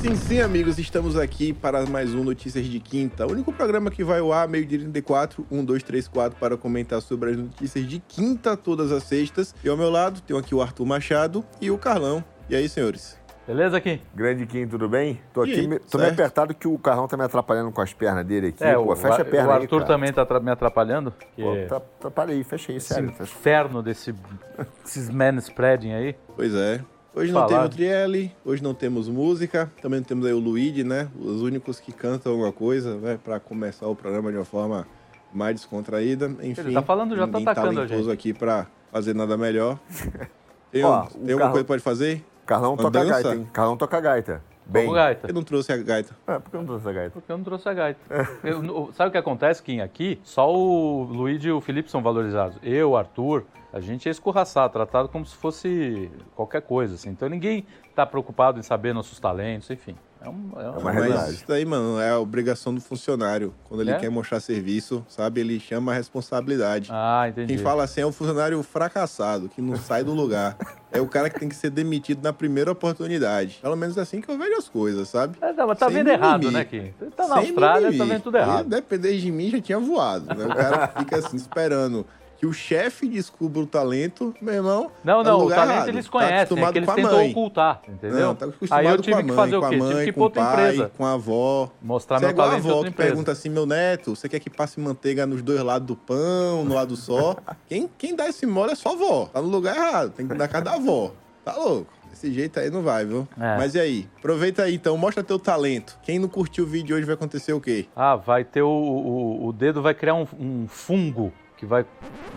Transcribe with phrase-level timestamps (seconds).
[0.00, 3.26] sim, sim, amigos, estamos aqui para mais um Notícias de Quinta.
[3.26, 6.56] O único programa que vai ao ar, meio dia 34, 1, 2, 3, 4, para
[6.56, 9.54] comentar sobre as notícias de quinta todas as sextas.
[9.62, 12.22] E ao meu lado, tenho aqui o Arthur Machado e o Carlão.
[12.48, 13.18] E aí, senhores?
[13.46, 14.00] Beleza aqui?
[14.14, 15.20] Grande Kim, tudo bem?
[15.32, 17.94] Tô aqui, aí, me- tô meio apertado que o Carlão tá me atrapalhando com as
[17.94, 18.62] pernas dele aqui.
[18.62, 19.86] É, Pô, o, fecha a perna o aí, Arthur cara.
[19.86, 21.14] também tá me atrapalhando.
[21.34, 23.08] Que Pô, tá, atrapalha aí, fecha aí, esse sério.
[23.10, 23.22] Fecha.
[23.22, 24.14] inferno desse,
[24.84, 26.14] desses manspreading aí.
[26.36, 26.84] Pois é.
[27.18, 27.62] Hoje não Falar.
[27.62, 31.08] temos Trielli, hoje não temos música, também não temos aí o Luigi, né?
[31.18, 33.18] Os únicos que cantam alguma coisa, né?
[33.24, 34.86] Para começar o programa de uma forma
[35.34, 36.30] mais descontraída.
[36.42, 38.08] Enfim, tá falando, já tá ninguém atacando a gente.
[38.10, 39.78] aqui para fazer nada melhor.
[40.70, 42.24] Tem, Ó, um- tem alguma Carlão- coisa que pode fazer?
[42.46, 43.10] Carlão Uma toca dança?
[43.22, 43.48] gaita, hein?
[43.52, 44.42] Carlão toca gaita.
[44.68, 44.84] Bem.
[44.84, 45.28] Como gaita.
[45.28, 46.14] Eu não trouxe a gaita.
[46.26, 47.10] Ah, por que eu não trouxe a gaita?
[47.12, 48.00] Porque eu não trouxe a gaita.
[48.44, 49.80] Eu- sabe o que acontece, Kim?
[49.80, 52.58] Aqui, só o Luigi e o Felipe são valorizados.
[52.62, 57.08] Eu, o Arthur, a gente é escorraçado, tratado como se fosse qualquer coisa, assim.
[57.10, 59.96] Então ninguém tá preocupado em saber nossos talentos, enfim.
[60.20, 61.32] É, um, é, É uma uma- Mas realidade.
[61.34, 63.54] isso daí, mano, é a obrigação do funcionário.
[63.68, 63.98] Quando ele É?
[63.98, 65.40] quer mostrar serviço, sabe?
[65.40, 66.88] Ele chama a responsabilidade.
[66.92, 67.54] Ah, entendi.
[67.54, 70.56] Quem fala assim é um funcionário fracassado, que não sai do lugar.
[70.90, 73.58] É o cara que tem que ser demitido na primeira oportunidade.
[73.60, 75.36] Pelo menos é assim que eu vejo as coisas, sabe?
[75.38, 76.94] É, não, mas tá Sem vendo errado, né, Kim?
[77.14, 78.64] Tá na Sem Austrália, tá vendo tudo errado.
[78.64, 80.46] Se depender de mim, já tinha voado, né?
[80.46, 82.06] O cara fica assim, esperando
[82.38, 84.90] que o chefe descubra o talento, meu irmão.
[85.02, 85.88] Não, tá não, o lugar talento errado.
[85.88, 87.30] eles Tá conhecem, é acostumado que eles com a tentam mãe.
[87.32, 88.18] ocultar, entendeu?
[88.20, 89.76] Não, tá acostumado Aí eu com tive a que fazer o com a quê?
[89.76, 90.92] mãe, tive que ir com o outra pai, empresa.
[90.96, 91.70] com a avó.
[91.82, 93.08] Mostrar Você é meu igual a talento em avó que empresa.
[93.10, 96.74] pergunta assim, meu neto, você quer que passe manteiga nos dois lados do pão, no
[96.74, 97.36] lado só?
[97.68, 99.26] Quem, quem dá esse mole é sua avó.
[99.32, 101.10] Tá no lugar errado, tem que dar casa da avó.
[101.44, 101.92] Tá louco?
[102.10, 103.26] Desse jeito aí não vai, viu?
[103.36, 103.56] É.
[103.56, 104.08] Mas e aí?
[104.18, 105.98] Aproveita aí então, mostra teu talento.
[106.02, 107.86] Quem não curtiu o vídeo hoje vai acontecer o quê?
[107.96, 111.84] Ah, vai ter o, o, o dedo vai criar um, um fungo que vai.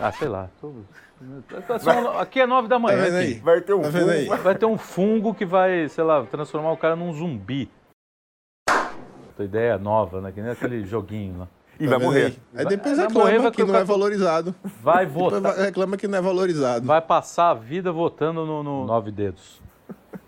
[0.02, 0.50] Ah, sei lá.
[0.59, 0.73] tô-
[1.80, 3.03] São- Aqui é nove da Tá manhã.
[3.03, 3.33] vendo aqui.
[3.39, 4.38] Vai ter um Tá fungo.
[4.44, 7.69] Vai ter um fungo que vai, sei lá, transformar o cara num zumbi.
[9.40, 10.31] Ideia nova, né?
[10.31, 11.47] Que nem aquele joguinho lá.
[11.79, 12.25] E Tá vai vendo morrer.
[12.25, 14.56] Aí, Aí depois Vai reclama morrer, vai que não é valorizado.
[14.84, 15.56] Vai Depois votar.
[15.57, 16.85] reclama que não é valorizado.
[16.85, 19.59] Vai passar a vida votando no, no nove dedos.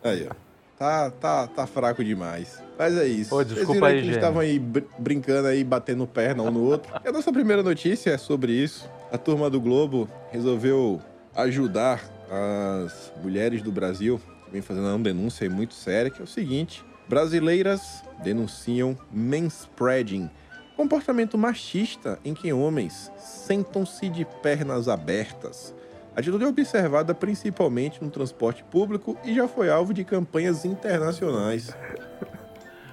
[0.04, 0.34] Aí, ó.
[0.80, 2.63] Tá, tá, tá fraco demais.
[2.78, 3.36] Mas é isso.
[3.36, 6.92] Ô, desculpa aí, que eles estavam aí br- brincando aí, batendo perna um no outro.
[7.04, 8.90] E a nossa primeira notícia é sobre isso.
[9.12, 11.00] A turma do Globo resolveu
[11.36, 16.28] ajudar as mulheres do Brasil, que vem fazendo uma denúncia muito séria, que é o
[16.28, 16.84] seguinte.
[17.08, 20.30] Brasileiras denunciam manspreading,
[20.76, 25.76] comportamento machista em que homens sentam-se de pernas abertas.
[26.16, 31.76] A atitude é observada principalmente no transporte público e já foi alvo de campanhas internacionais.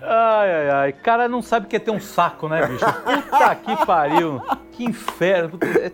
[0.02, 0.92] Ai, ai, ai.
[0.92, 2.84] Cara não sabe o que é ter um saco, né, bicho?
[2.84, 4.40] Puta que pariu.
[4.72, 5.58] Que inferno.
[5.62, 5.92] É-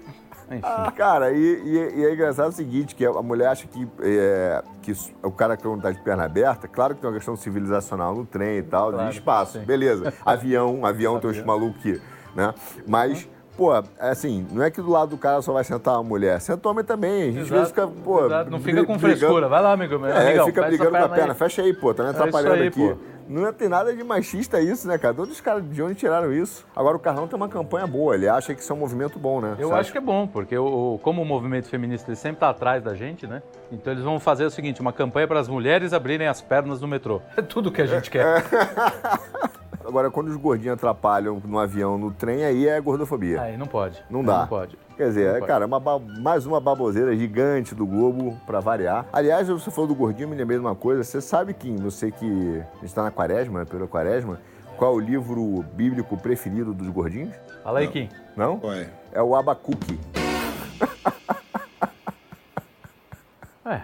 [0.48, 0.90] Enfim.
[0.96, 4.92] Cara, e, e- e é engraçado o seguinte, que a mulher acha que, é, que
[5.20, 8.24] o cara que não tá de perna aberta, claro que tem uma questão civilizacional no
[8.24, 9.64] trem e tal, Claro, de espaço, sim.
[9.64, 10.14] beleza.
[10.24, 12.00] Avião, avião tem uns malucos que,
[12.32, 12.54] né?
[12.86, 16.40] Mas, pô, assim, não é que do lado do cara só vai sentar uma mulher,
[16.40, 18.26] senta homem também, a gente às vezes fica, pô...
[18.26, 19.18] Exato, Não fica com brigando.
[19.18, 19.48] frescura.
[19.48, 20.10] Vai lá, amigo meu.
[20.10, 21.32] É, Amigão, fica brigando com a perna.
[21.32, 21.38] aí.
[21.38, 21.92] Fecha aí, pô.
[21.92, 22.94] Tá me É atrapalhando isso aí, aqui.
[22.94, 23.15] pô.
[23.28, 25.12] Não tem nada de machista isso, né, cara?
[25.14, 26.64] Todos os caras de onde tiraram isso.
[26.74, 28.14] Agora o Carlão tem uma campanha boa.
[28.14, 29.56] Ele acha que isso é um movimento bom, né?
[29.58, 29.92] Eu Você acho acha?
[29.92, 33.26] que é bom, porque o, como o movimento feminista ele sempre está atrás da gente,
[33.26, 33.42] né?
[33.72, 36.86] Então eles vão fazer o seguinte, uma campanha para as mulheres abrirem as pernas no
[36.86, 37.20] metrô.
[37.36, 38.44] É tudo que a gente quer.
[39.86, 43.40] Agora, quando os gordinhos atrapalham no avião, no trem, aí é gordofobia.
[43.40, 44.02] Aí não pode.
[44.10, 44.40] Não dá.
[44.40, 44.76] Não pode.
[44.96, 45.80] Quer dizer, Não é, cara, uma
[46.18, 49.06] mais uma baboseira gigante do Globo, pra variar.
[49.12, 51.04] Aliás, você falou do gordinho, me lembrei de uma coisa.
[51.04, 54.40] Você sabe que você que está na quaresma, pela quaresma,
[54.76, 57.34] qual é o livro bíblico preferido dos gordinhos?
[57.62, 58.08] Fala aí, Kim.
[58.36, 58.60] Não?
[58.64, 60.00] Ué, É o Abacuque.
[63.64, 63.80] É.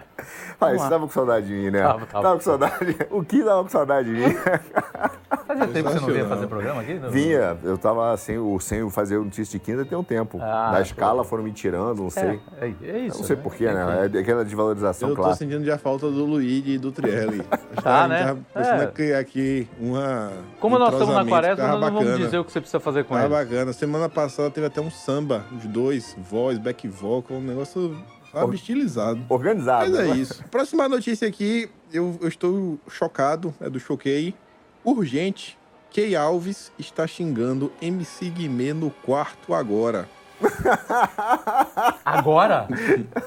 [0.61, 1.81] Ah, você tava com saudade de mim, né?
[1.83, 2.35] Tava, tava.
[2.35, 2.97] com saudade.
[3.11, 4.35] O que tava com saudade de mim?
[5.57, 6.93] Fazia tempo que você não vinha fazer programa aqui?
[6.95, 7.09] Não?
[7.09, 10.39] Vinha, eu tava sem, o, sem o fazer o notícia de quinta tem um tempo.
[10.41, 12.39] Ah, da escala foram me tirando, não sei.
[12.59, 13.19] É, é, é isso.
[13.19, 13.41] não sei né?
[13.41, 14.09] porquê, né?
[14.13, 17.43] É aquela desvalorização eu tô sentindo já a falta do Luigi e do Trielli.
[17.81, 18.23] Tá, né?
[18.25, 18.87] tava precisando É.
[18.87, 20.31] criar aqui uma.
[20.59, 23.15] Como nós estamos na quaresma, nós não vamos dizer o que você precisa fazer com
[23.15, 23.45] Tava ele.
[23.45, 23.73] bacana.
[23.73, 27.97] Semana passada teve até um samba, os dois, voz, back vocal, um negócio
[28.31, 29.19] sabe, estilizado.
[29.29, 29.91] Organizado.
[29.91, 30.15] Mas é né?
[30.17, 30.43] isso.
[30.49, 34.33] Próxima notícia aqui, eu, eu estou chocado, é do Choquei.
[34.83, 35.57] Urgente,
[35.89, 40.07] Key Alves está xingando MC Guimê no quarto agora.
[42.03, 42.67] Agora?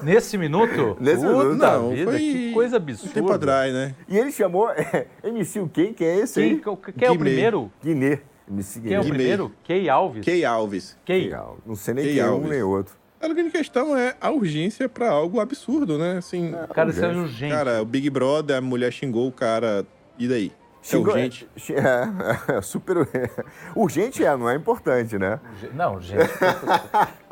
[0.03, 0.97] Nesse minuto?
[0.99, 3.13] Nesse Puta minuto, não, vida, foi que coisa Um absurda.
[3.13, 3.95] tempo atrás, né?
[4.07, 5.93] E ele chamou é, MC o quem?
[5.93, 6.61] Quem é esse Quem, aí?
[6.93, 7.17] quem é o Guimê.
[7.31, 7.71] primeiro?
[7.83, 8.19] Guinê.
[8.49, 9.03] MC Quem é o.
[9.03, 9.15] Guimê.
[9.17, 9.51] primeiro?
[9.63, 10.25] Key Alves?
[10.25, 10.97] Key Alves.
[11.05, 11.31] Key.
[11.65, 12.95] Não sei nem Key quem é um nem outro.
[13.19, 16.17] A grande questão é a urgência pra algo absurdo, né?
[16.17, 17.51] Assim, Cara, isso é urgente.
[17.51, 19.83] cara, o Big Brother, a mulher xingou o cara.
[20.19, 20.51] E daí?
[20.81, 21.47] Xingou- urgente.
[21.73, 22.97] É, é, super.
[23.75, 25.39] Urgente é, não é importante, né?
[25.73, 26.29] Não, gente,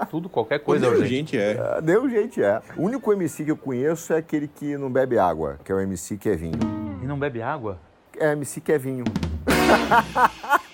[0.10, 1.38] tudo, qualquer coisa é urgente.
[1.38, 1.52] urgente é.
[1.78, 2.62] É, Nem urgente é.
[2.76, 5.80] O único MC que eu conheço é aquele que não bebe água, que é o
[5.80, 6.60] MC Kevinho.
[7.02, 7.80] E não bebe água?
[8.18, 9.06] É MC Kevinho.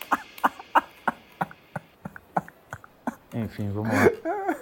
[3.34, 4.56] Enfim, vamos lá.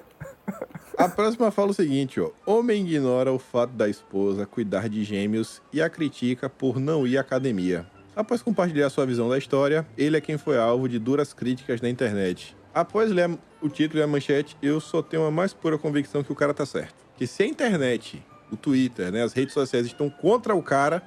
[0.97, 2.29] A próxima fala o seguinte, ó.
[2.45, 7.17] Homem ignora o fato da esposa cuidar de gêmeos e a critica por não ir
[7.17, 7.85] à academia.
[8.19, 11.89] Após compartilhar sua visão da história, ele é quem foi alvo de duras críticas na
[11.89, 12.53] internet.
[12.73, 16.29] Após ler o título e a manchete, eu só tenho a mais pura convicção que
[16.29, 16.95] o cara tá certo.
[17.15, 18.21] Que se a internet,
[18.51, 21.01] o Twitter, né, as redes sociais estão contra o cara,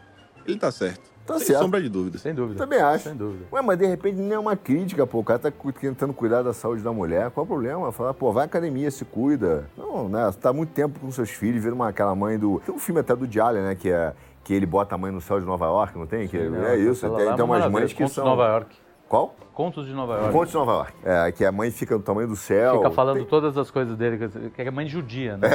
[0.47, 1.12] ele tá certo.
[1.27, 1.63] Tá Sem certo.
[1.63, 2.21] sombra de dúvidas.
[2.21, 2.59] Sem dúvida.
[2.59, 3.05] Também acho.
[3.05, 3.45] Sem dúvida.
[3.53, 5.21] Ué, mas de repente nem é uma crítica, pô.
[5.21, 7.31] O cara tá tentando cuidar da saúde da mulher.
[7.31, 7.93] Qual o problema?
[7.93, 9.67] Falar, pô, vai à academia, se cuida.
[9.79, 10.27] Não, né?
[10.27, 12.61] Você tá há muito tempo com seus filhos, vendo uma, aquela mãe do.
[12.67, 13.75] Tem um filme até do Diallo, né?
[13.75, 14.13] Que é.
[14.45, 16.27] Que ele bota a mãe no céu de Nova York, não tem?
[16.27, 17.09] Que, Não, é isso.
[17.09, 17.71] Tem, é tem uma umas maravilha.
[17.81, 18.25] mães que são.
[18.25, 18.77] de Nova York.
[19.13, 19.37] Qual?
[19.53, 20.33] Contos de Nova York.
[20.33, 20.93] Contos de Nova York.
[21.05, 22.79] É, que a mãe fica do tamanho do céu.
[22.79, 24.27] Fica falando Tem- todas as coisas dele,
[24.57, 25.49] que é mãe judia, né?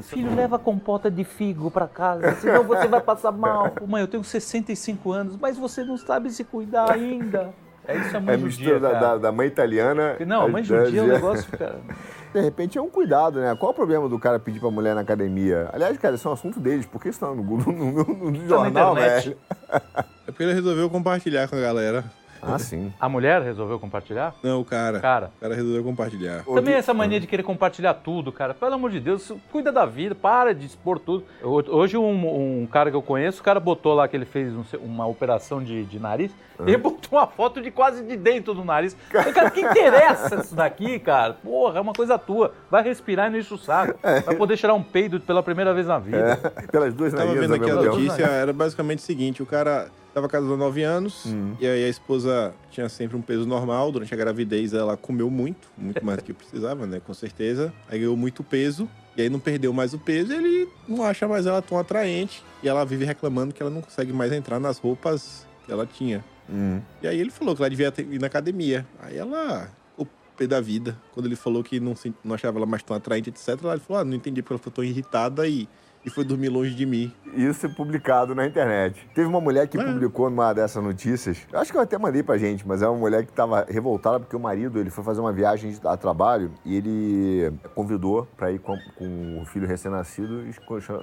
[0.00, 3.70] Filho, leva compota de figo pra casa, senão você vai passar mal.
[3.70, 7.52] Pô, mãe, eu tenho 65 anos, mas você não sabe se cuidar ainda.
[7.84, 9.00] É isso a mãe É a judia, mistura da, cara.
[9.00, 10.16] da, da mãe italiana.
[10.24, 11.80] Não, a mãe judia é um negócio, cara.
[12.32, 13.56] De repente é um cuidado, né?
[13.58, 15.68] Qual o problema do cara pedir pra mulher na academia?
[15.72, 16.86] Aliás, cara, isso é um assunto deles.
[16.86, 19.36] Por que isso tá no, no, no, no jornal, velho?
[19.68, 19.82] É
[20.26, 22.04] porque ele resolveu compartilhar com a galera.
[22.46, 22.92] Ah, sim.
[23.00, 24.34] A mulher resolveu compartilhar?
[24.42, 25.00] Não, o cara.
[25.00, 25.30] Cara.
[25.36, 26.44] O cara resolveu compartilhar.
[26.44, 28.54] Também essa mania de querer compartilhar tudo, cara.
[28.54, 31.24] Pelo amor de Deus, cuida da vida, para de expor tudo.
[31.42, 34.52] Ho- Hoje, um, um cara que eu conheço, o cara botou lá que ele fez
[34.52, 36.30] um uma operação de, de nariz,
[36.60, 38.96] ele botou uma foto de quase de dentro do nariz.
[39.12, 41.34] Eu, cara, que interessa isso daqui, cara?
[41.34, 42.52] Porra, é uma coisa tua.
[42.70, 43.98] Vai respirar e não enche o saco.
[44.02, 46.40] Vai poder tirar um peido pela primeira vez na vida.
[46.56, 49.46] É, pelas duas Tava narinas vendo ao aqui a notícia, era basicamente o seguinte, o
[49.46, 51.24] cara tava casado há nove anos,
[51.60, 55.68] e aí a esposa tinha sempre um peso normal, durante a gravidez ela comeu muito,
[55.76, 59.40] muito mais do que precisava, né, com certeza, aí ganhou muito peso, e aí não
[59.40, 63.04] perdeu mais o peso, e ele não acha mais ela tão atraente, e ela vive
[63.04, 66.24] reclamando que ela não consegue mais entrar nas roupas que ela tinha.
[66.48, 66.80] Hum.
[67.02, 69.68] E aí ele falou que ela devia ir na academia, aí ela...
[69.96, 70.06] O
[70.36, 70.98] pé da vida.
[71.12, 71.94] Quando ele falou que não,
[72.24, 74.72] não achava ela mais tão atraente, etc., ela falou: Ah, não entendi porque ela ficou
[74.72, 75.68] tão irritada e,
[76.04, 77.12] e foi dormir longe de mim.
[77.34, 79.08] Isso é publicado na internet.
[79.14, 79.84] Teve uma mulher que É.
[79.84, 82.98] publicou numa dessas notícias, eu acho que eu até mandei pra gente, mas é uma
[82.98, 86.76] mulher que tava revoltada porque o marido ele foi fazer uma viagem a trabalho e
[86.76, 90.52] ele convidou pra ir com, com o filho recém-nascido e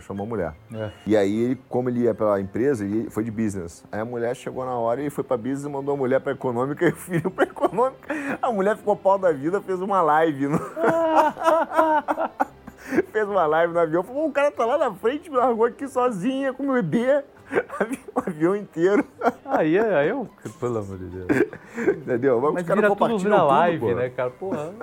[0.01, 0.53] chamou a mulher.
[0.73, 0.91] É.
[1.05, 3.83] E aí, ele, como ele ia pela empresa, ele foi de business.
[3.91, 6.85] Aí a mulher chegou na hora e foi pra business, mandou a mulher pra econômica
[6.87, 8.13] e o filho pra econômica.
[8.41, 10.47] A mulher ficou pau da vida, fez uma live.
[10.47, 10.59] No...
[13.11, 14.03] fez uma live no avião.
[14.03, 17.23] Falou, o cara tá lá na frente, me largou aqui sozinha com o bebê.
[18.15, 19.03] O avião inteiro.
[19.45, 20.29] Aí, é- aí eu,
[20.59, 21.27] pelo amor de Deus.
[21.97, 22.39] Entendeu?
[22.39, 23.95] Mas, Mas os caras tudo, compartilham live, tudo, pô.
[23.95, 24.29] né, cara?
[24.29, 24.73] Porra,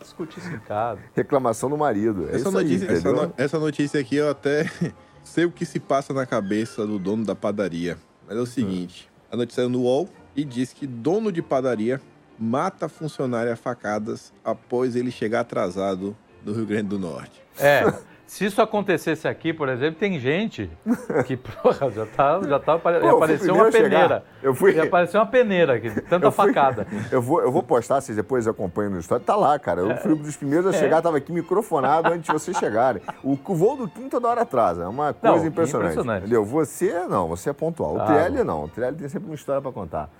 [0.00, 1.00] discutir isso em casa.
[1.14, 2.24] Reclamação do marido.
[2.28, 4.64] É Essa, isso aí, notícia, essa, no- essa notícia aqui eu até
[5.24, 7.96] sei o que se passa na cabeça do dono da padaria.
[8.26, 12.00] Mas é o seguinte: a notícia é no UOL e diz que dono de padaria
[12.38, 16.14] mata funcionária a facadas após ele chegar atrasado
[16.44, 17.40] no Rio Grande do Norte.
[17.58, 17.82] É,
[18.28, 20.70] se isso acontecesse aqui, por exemplo, tem gente
[21.26, 24.22] que, porra, já tá, já tá, Pô, apareceu uma peneira.
[24.42, 26.86] Eu fui- Já apareceu uma peneira aqui, tanta Eu fui- facada.
[27.10, 29.24] Eu vou, eu vou postar, vocês depois acompanham no história.
[29.24, 29.80] Tá lá, cara.
[29.80, 30.78] Eu fui um dos primeiros a É.
[30.78, 33.00] chegar, tava aqui microfonado antes de vocês chegarem.
[33.24, 34.84] O, o voo do Kim toda hora atrasa.
[34.84, 35.90] É uma coisa Não, impressionante.
[35.92, 36.20] impressionante.
[36.24, 36.44] Entendeu?
[36.44, 37.94] Você, não, você é pontual.
[37.96, 38.64] O Ah, Trielli, não.
[38.64, 40.10] O Trielli tem sempre uma história pra contar.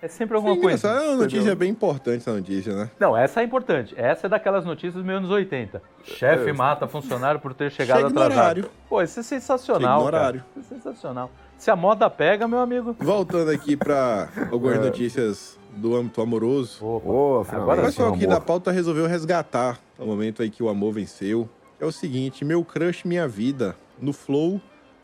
[0.00, 0.88] É sempre alguma Sim, coisa.
[0.88, 2.90] Essa é uma notícia bem importante, essa notícia, né?
[2.98, 3.94] Não, essa é importante.
[3.96, 5.82] Essa é daquelas notícias dos anos 80.
[6.04, 8.32] Chefe mata funcionário por ter chegado Chega atrasado.
[8.38, 8.70] horário.
[8.88, 10.16] Pô, isso é sensacional, Chega no cara.
[10.22, 10.44] horário.
[10.56, 11.30] Isso é sensacional.
[11.56, 12.94] Se a moda pega, meu amigo...
[12.98, 16.84] Voltando aqui para algumas notícias do âmbito amoroso.
[16.84, 17.80] Opa, Ô, O finalmente.
[17.86, 18.34] pessoal aqui amor.
[18.34, 21.48] da pauta resolveu resgatar o momento aí que o amor venceu.
[21.80, 23.74] É o seguinte, meu crush, minha vida.
[24.00, 24.60] No Flow,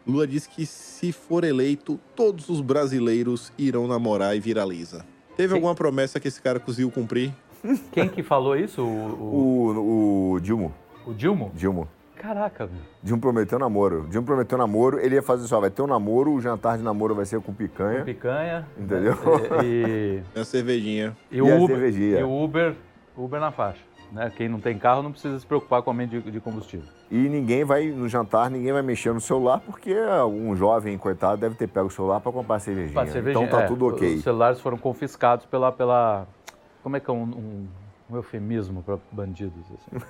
[0.06, 5.04] Lula diz que se for eleito, todos os brasileiros irão namorar e viraliza.
[5.36, 7.32] Teve alguma promessa que esse cara conseguiu cumprir?
[7.92, 8.80] quem que falou isso?
[8.82, 10.72] O, o, O, o Dilmo.
[11.06, 11.50] O Dilmo?
[11.54, 11.88] Dilmo.
[12.16, 12.80] Caraca, velho.
[13.02, 14.06] Dilmo prometeu namoro.
[14.08, 14.98] Dilmo prometeu namoro.
[14.98, 17.52] Ele ia fazer só, vai ter um namoro, o jantar de namoro vai ser com
[17.52, 18.04] picanha.
[18.04, 18.66] Picanha.
[18.76, 19.14] Entendeu?
[19.62, 21.16] E, É a cervejinha.
[21.30, 22.20] e, E o Uber, cervejinha.
[22.20, 22.74] e o Uber,
[23.16, 23.80] Uber na faixa.
[24.12, 24.32] Né?
[24.36, 26.86] Quem não tem carro não precisa se preocupar com o aumento de, de combustível.
[27.10, 29.94] E ninguém vai, no jantar, ninguém vai mexer no celular, porque
[30.28, 32.94] um jovem, coitado, deve ter pego o celular para comprar cervejinha.
[32.94, 34.16] Pra cervejinha, Então tá é, tudo ok.
[34.16, 35.70] Os celulares foram confiscados pela.
[35.70, 36.26] pela
[36.82, 37.22] como é que é um.
[37.22, 37.66] um
[38.08, 39.64] um eufemismo para bandidos.
[39.74, 40.04] Assim.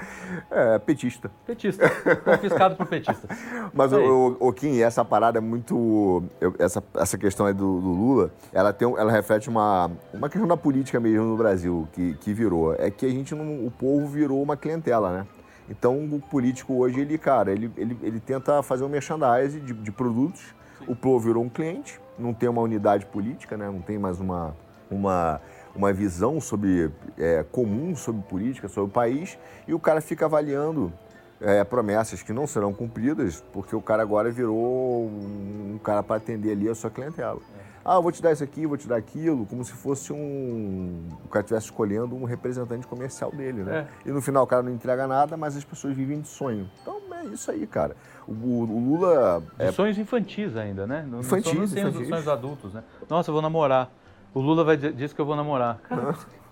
[0.50, 1.30] é, petista.
[1.46, 1.88] Petista.
[2.24, 3.28] Confiscado por petista.
[3.72, 6.24] Mas, o, o, Kim, essa parada é muito.
[6.40, 10.48] Eu, essa, essa questão aí do, do, Lula, ela, tem, ela reflete uma, uma questão
[10.48, 12.74] da política mesmo no Brasil, que, que virou.
[12.74, 13.66] É que a gente não.
[13.66, 15.26] O povo virou uma clientela, né?
[15.68, 19.92] Então, o político hoje, ele, cara, ele, ele, ele tenta fazer um merchandising de, de
[19.92, 20.40] produtos.
[20.78, 20.86] Sim.
[20.88, 23.66] O povo virou um cliente, não tem uma unidade política, né?
[23.66, 24.56] Não tem mais uma.
[24.90, 25.40] uma
[25.74, 30.92] uma visão sobre é, comum sobre política, sobre o país, e o cara fica avaliando
[31.40, 36.16] é, promessas que não serão cumpridas, porque o cara agora virou um, um cara para
[36.16, 37.40] atender ali a sua clientela.
[37.58, 37.62] É.
[37.84, 41.08] Ah, vou te dar isso aqui, vou te dar aquilo, como se fosse um.
[41.24, 43.88] O cara estivesse escolhendo um representante comercial dele, né?
[44.06, 44.08] É.
[44.08, 46.70] E no final o cara não entrega nada, mas as pessoas vivem de sonho.
[46.80, 47.96] Então é isso aí, cara.
[48.26, 49.42] O, o Lula.
[49.58, 49.72] É...
[49.72, 51.04] Sonhos infantis ainda, né?
[51.08, 52.08] Não, infantis, não são, infantis.
[52.08, 52.84] sonhos adultos, né?
[53.08, 53.90] Nossa, eu vou namorar.
[54.34, 55.78] O Lula vai dizer que eu vou namorar.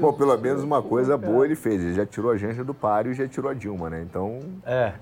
[0.00, 1.82] Pô, pelo menos uma coisa boa ele fez.
[1.82, 4.02] Ele já tirou a Janja do páreo e já tirou a Dilma, né?
[4.02, 4.40] Então.
[4.64, 4.92] É.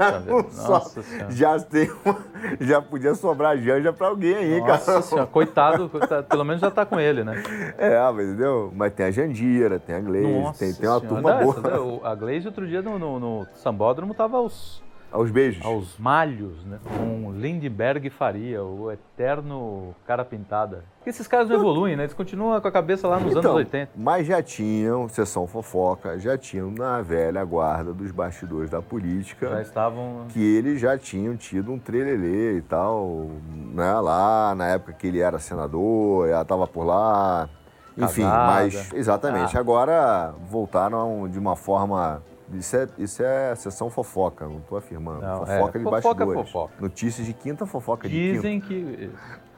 [0.68, 2.18] Nossa já tem uma...
[2.60, 5.02] Já podia sobrar a Janja pra alguém aí, Nossa cara.
[5.02, 5.26] Senhora.
[5.26, 7.42] Coitado, coitado, pelo menos já tá com ele, né?
[7.78, 8.70] É, mas entendeu?
[8.74, 11.56] Mas tem a Jandira, tem a Glaze, tem, tem uma turma boa.
[11.56, 14.83] Essa, a Glaze outro dia no, no, no Sambódromo tava os
[15.14, 15.64] aos beijos.
[15.64, 16.78] Aos malhos, né?
[16.98, 20.84] Com Lindbergh Faria, o eterno cara pintada.
[20.96, 22.02] Porque esses caras não evoluem, né?
[22.02, 23.92] Eles continuam com a cabeça lá nos então, anos 80.
[23.94, 29.48] Mas já tinham, sessão fofoca, já tinham na velha guarda dos bastidores da política.
[29.50, 30.26] Já estavam.
[30.30, 33.28] Que eles já tinham tido um trelelê e tal,
[33.72, 33.92] né?
[34.00, 37.48] Lá na época que ele era senador, ela estava por lá.
[37.96, 38.52] Enfim, Casada.
[38.52, 38.92] mas.
[38.92, 39.56] Exatamente.
[39.56, 39.60] Ah.
[39.60, 42.20] Agora voltaram de uma forma
[42.52, 45.22] isso é, isso é sessão fofoca, não estou afirmando.
[45.22, 45.78] Não, fofoca é.
[45.78, 46.50] de fofoca, bastidores.
[46.50, 46.74] Fofoca.
[46.80, 48.90] Notícias de quinta, fofoca Dizem de quinta.
[48.90, 49.10] Dizem que...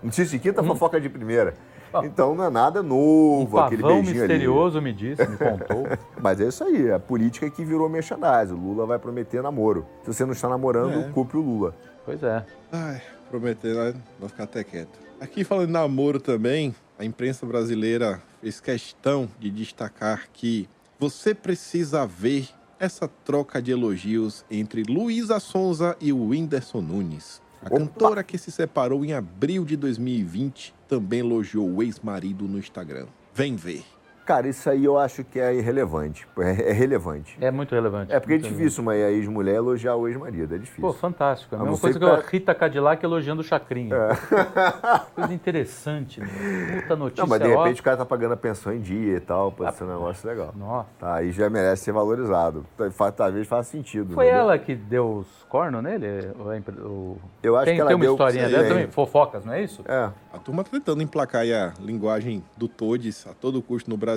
[0.03, 0.67] Notícias de quinta, hum.
[0.67, 1.55] fofoca de primeira.
[2.05, 4.85] Então não é nada novo, um aquele beijinho misterioso ali.
[4.85, 5.87] me disse, me contou.
[6.21, 8.55] Mas é isso aí, a política é que virou merchandising.
[8.55, 9.87] O Lula vai prometer namoro.
[10.03, 11.11] Se você não está namorando, é.
[11.11, 11.75] culpe o Lula.
[12.05, 12.45] Pois é.
[12.71, 13.01] Ai,
[13.31, 14.99] prometer vai, vai ficar até quieto.
[15.21, 22.07] Aqui falando de namoro também, a imprensa brasileira fez questão de destacar que você precisa
[22.07, 27.41] ver essa troca de elogios entre Luísa Sonza e o Whindersson Nunes.
[27.63, 27.79] A Opa.
[27.79, 33.07] cantora que se separou em abril de 2020 também elogiou o ex-marido no Instagram.
[33.35, 33.85] Vem ver.
[34.27, 36.27] Cara, isso aí eu acho que é irrelevante.
[36.37, 37.39] É, é relevante.
[37.41, 38.13] É muito relevante.
[38.13, 40.53] É porque é difícil uma ex-mulher elogiar o ex-marido.
[40.53, 40.83] É difícil.
[40.83, 41.55] Pô, fantástico.
[41.55, 43.95] É a mesma coisa que a Rita Cadillac elogiando o Chacrinha.
[43.95, 44.09] É.
[45.15, 46.81] Coisa interessante, meu.
[46.83, 47.23] Puta notícia.
[47.23, 47.81] Não, mas de repente ó...
[47.81, 49.53] o cara tá pagando a pensão em dia e tal.
[49.53, 50.53] Pode ah, ser um negócio legal.
[50.57, 50.89] Nossa.
[50.99, 52.67] Tá, aí já merece ser valorizado.
[53.17, 54.15] Talvez faça sentido.
[54.15, 56.33] Foi ela que deu os cornos nele?
[56.81, 57.17] O...
[57.43, 58.13] Eu acho tem, que ela tem uma deu...
[58.13, 58.87] historinha dela também?
[58.89, 59.85] Fofocas, não é isso?
[59.87, 60.11] É.
[60.33, 64.16] A turma tá tentando emplacar a linguagem do Todes a todo custo no Brasil.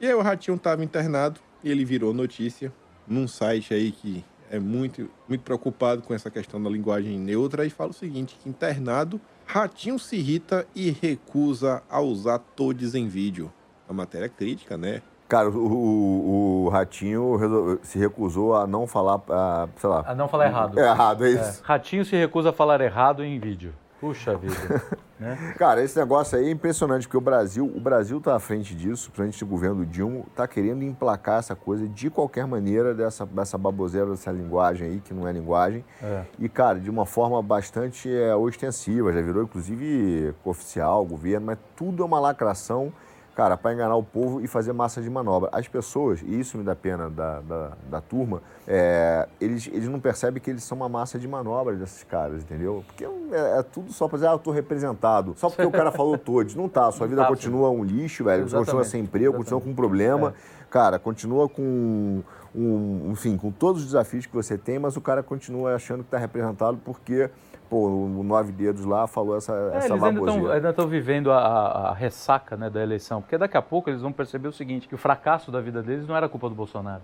[0.00, 2.72] E aí o Ratinho estava internado e ele virou notícia
[3.06, 7.70] num site aí que é muito, muito preocupado com essa questão da linguagem neutra e
[7.70, 13.52] fala o seguinte, que internado, Ratinho se irrita e recusa a usar todes em vídeo.
[13.88, 15.02] A matéria crítica, né?
[15.28, 20.04] Cara, o, o, o, Ratinho se recusou a não falar, a, sei lá...
[20.06, 20.78] A não falar errado.
[20.78, 21.62] É errado, é isso.
[21.62, 21.66] É.
[21.66, 23.74] Ratinho se recusa a falar errado em vídeo.
[24.00, 24.82] Puxa vida.
[25.18, 25.54] né?
[25.58, 29.10] Cara, esse negócio aí é impressionante, porque o Brasil, o Brasil tá à frente disso,
[29.10, 33.56] principalmente o governo do Dilma, tá querendo emplacar essa coisa de qualquer maneira, dessa, dessa
[33.56, 35.84] baboseira, dessa linguagem aí, que não é linguagem.
[36.02, 36.24] É.
[36.38, 42.02] E, cara, de uma forma bastante é, ostensiva, já virou inclusive oficial, governo, mas tudo
[42.02, 42.92] é uma lacração
[43.36, 45.50] cara, para enganar o povo e fazer massa de manobra.
[45.52, 50.00] As pessoas, e isso me dá pena da, da, da turma, é, eles, eles não
[50.00, 52.82] percebem que eles são uma massa de manobra desses caras, entendeu?
[52.86, 55.34] Porque é, é tudo só para dizer, ah, eu tô representado.
[55.36, 56.54] Só porque o cara falou todos.
[56.54, 58.48] Não tá, sua vida tá, continua um lixo, velho.
[58.48, 59.44] Você continua sem emprego, Exatamente.
[59.44, 60.34] continua com um problema.
[60.62, 60.64] É.
[60.70, 62.22] Cara, continua com,
[62.54, 66.08] um, enfim, com todos os desafios que você tem, mas o cara continua achando que
[66.08, 67.28] está representado porque
[67.68, 71.90] pô, o Nove Dedos lá falou essa, é, essa eles ainda estão vivendo a, a,
[71.90, 74.94] a, ressaca né, da eleição, porque daqui a pouco eles vão perceber o seguinte, que
[74.94, 77.02] o fracasso da vida deles não era culpa do Bolsonaro.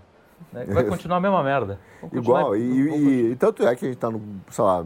[0.51, 0.65] Né?
[0.65, 1.79] Vai continuar a mesma merda.
[2.11, 4.85] Igual, e, e, e, tanto é que a gente está no, sei lá,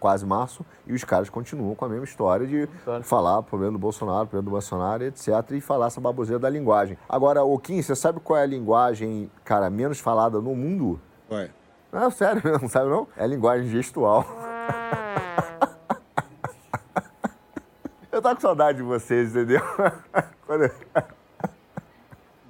[0.00, 3.02] quase março, e os caras continuam com a mesma história de claro.
[3.02, 6.96] falar problema do Bolsonaro, problema do Bolsonaro, etc., e falar essa baboseira da linguagem.
[7.08, 11.00] Agora, o Kim, você sabe qual é a linguagem, cara, menos falada no mundo?
[11.30, 11.50] Ué.
[11.92, 13.06] Não, sério, não sabe não?
[13.16, 14.24] É a linguagem gestual.
[18.10, 19.60] Eu tava com saudade de vocês, entendeu?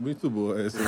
[0.01, 0.79] Muito boa essa.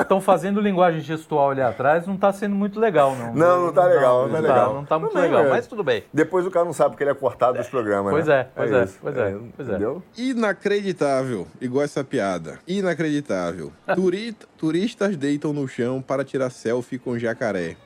[0.00, 3.34] Estão ah, fazendo linguagem gestual ali atrás, não está sendo muito legal, não.
[3.34, 4.74] Não, não está legal, não, não, tá legal.
[4.74, 6.04] Não está muito legal, mas tudo bem.
[6.12, 8.40] Depois o cara não sabe porque ele é cortado dos programas, pois né?
[8.40, 9.72] É, pois é, é pois é, pois é.
[9.72, 10.02] Entendeu?
[10.18, 12.58] Inacreditável, igual essa piada.
[12.68, 13.72] Inacreditável.
[13.94, 17.76] Turista, turistas deitam no chão para tirar selfie com jacaré.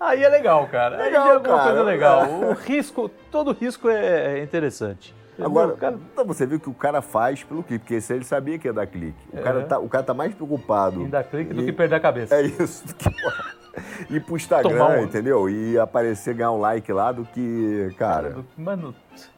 [0.00, 0.96] Aí é legal, cara.
[0.96, 2.26] Legal, Aí é alguma coisa legal.
[2.30, 5.14] O risco, todo risco é, é interessante.
[5.40, 5.98] Agora, cara...
[6.12, 8.72] Então você viu que o cara faz pelo clique, porque se ele sabia que ia
[8.72, 9.18] dar clique.
[9.32, 9.42] O, é.
[9.42, 11.00] cara, tá, o cara tá mais preocupado.
[11.00, 12.34] Em dar clique do que perder a cabeça.
[12.34, 12.84] É isso.
[14.10, 15.04] ir pro Instagram, um...
[15.04, 15.48] entendeu?
[15.48, 18.30] E aparecer, ganhar um like lá do que, cara.
[18.30, 18.94] Do, mano.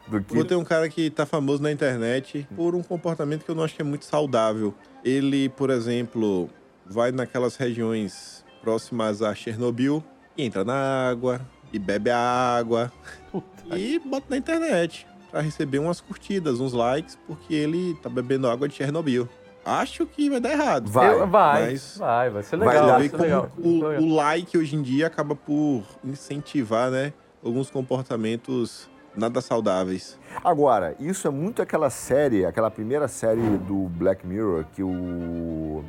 [0.08, 0.44] Do que...
[0.44, 3.75] Ter um cara que tá famoso na internet por um comportamento que eu não acho
[3.75, 4.75] que é muito saudável.
[5.04, 6.49] Ele, por exemplo,
[6.87, 10.02] vai naquelas regiões próximas a Chernobyl
[10.37, 11.40] e entra na água
[11.72, 12.92] e bebe a água
[13.30, 13.78] Puta.
[13.78, 18.68] e bota na internet para receber umas curtidas, uns likes, porque ele tá bebendo água
[18.68, 19.28] de Chernobyl.
[19.64, 20.90] Acho que vai dar errado.
[20.90, 22.87] Vai, Eu, vai, mas vai, vai ser legal.
[22.87, 23.52] Vai, vai ser legal.
[23.58, 27.12] O, o, like hoje em dia acaba por incentivar, né,
[27.44, 30.18] alguns comportamentos nada saudáveis.
[30.42, 35.84] Agora, isso é muito aquela série, aquela primeira série do Black Mirror que o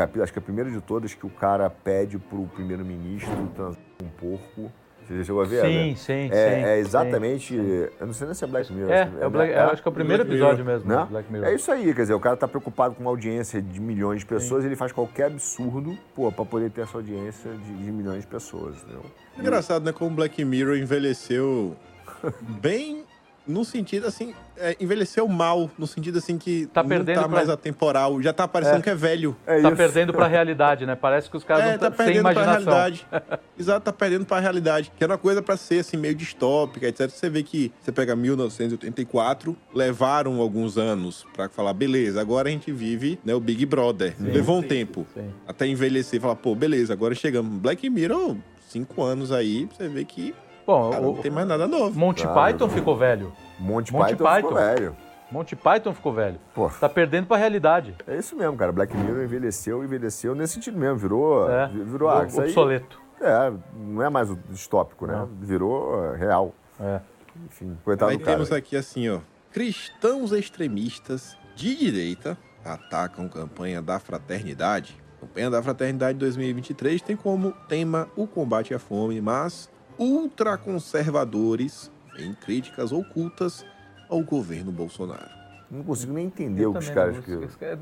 [0.00, 3.80] capítulo, acho que é a primeira de todas que o cara pede pro primeiro-ministro transar
[4.02, 4.70] um porco
[5.10, 5.62] você chegou a ver?
[5.62, 5.94] Sim, né?
[5.96, 6.64] sim, é, sim.
[6.64, 7.56] É exatamente.
[7.56, 7.88] Sim.
[7.98, 8.92] Eu não sei se é Black Mirror.
[8.92, 10.80] É, é, Black, é, acho que é o primeiro Black episódio Mirror.
[10.80, 11.00] mesmo.
[11.00, 11.06] Né?
[11.10, 11.48] Black Mirror.
[11.48, 14.26] É isso aí, quer dizer, o cara tá preocupado com uma audiência de milhões de
[14.26, 14.68] pessoas, sim.
[14.68, 18.76] ele faz qualquer absurdo, pô, pra poder ter essa audiência de, de milhões de pessoas,
[18.82, 19.04] entendeu?
[19.36, 19.92] Engraçado, né?
[19.92, 21.74] Como o Black Mirror envelheceu
[22.60, 23.04] bem
[23.46, 27.28] no sentido assim, é, envelheceu mal, no sentido assim que tá não tá pra...
[27.28, 28.82] mais atemporal, já tá parecendo é.
[28.82, 29.36] que é velho.
[29.46, 29.76] É tá isso.
[29.76, 30.94] perdendo pra realidade, né?
[30.94, 32.62] Parece que os caras é, não tá, tá sem imaginação.
[32.64, 33.06] Pra realidade.
[33.58, 34.92] Exato, tá perdendo pra realidade.
[34.96, 37.08] Que era uma coisa pra ser assim, meio distópica, etc.
[37.08, 42.70] Você vê que você pega 1984, levaram alguns anos pra falar, beleza, agora a gente
[42.70, 44.14] vive né, o Big Brother.
[44.16, 45.30] Sim, Levou um sim, tempo sim.
[45.46, 47.58] até envelhecer e falar, pô, beleza, agora chegamos.
[47.60, 48.36] Black Mirror,
[48.68, 50.34] cinco anos aí, você vê que
[50.66, 51.98] Bom, Cara, o, não tem mais nada novo.
[51.98, 53.32] Monty Python ficou velho.
[53.58, 54.96] Monty, Monty Python, Python, ficou velho.
[55.30, 56.40] Monty Python ficou velho.
[56.54, 56.68] Pô.
[56.68, 57.94] Tá perdendo pra realidade.
[58.06, 58.72] É isso mesmo, cara.
[58.72, 60.96] Black Mirror envelheceu, envelheceu nesse sentido mesmo.
[60.96, 63.00] Virou, é, virou ah, obsoleto.
[63.20, 65.14] Aí, é, não é mais o distópico, né?
[65.14, 65.26] Não.
[65.26, 66.54] Virou real.
[66.80, 67.00] É.
[67.46, 68.36] Enfim, coitado aí do cara.
[68.36, 69.20] temos aqui assim, ó.
[69.52, 75.00] Cristãos extremistas de direita atacam campanha da fraternidade.
[75.16, 82.32] A campanha da fraternidade 2023 tem como tema o combate à fome, mas ultraconservadores em
[82.32, 83.66] críticas ocultas
[84.08, 85.28] ao governo Bolsonaro.
[85.70, 87.18] Não consigo nem entender eu o que os caras...
[87.24, 87.36] Que...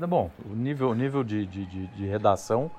[0.05, 2.69] Bom, o nível, o nível de, de, de, de redação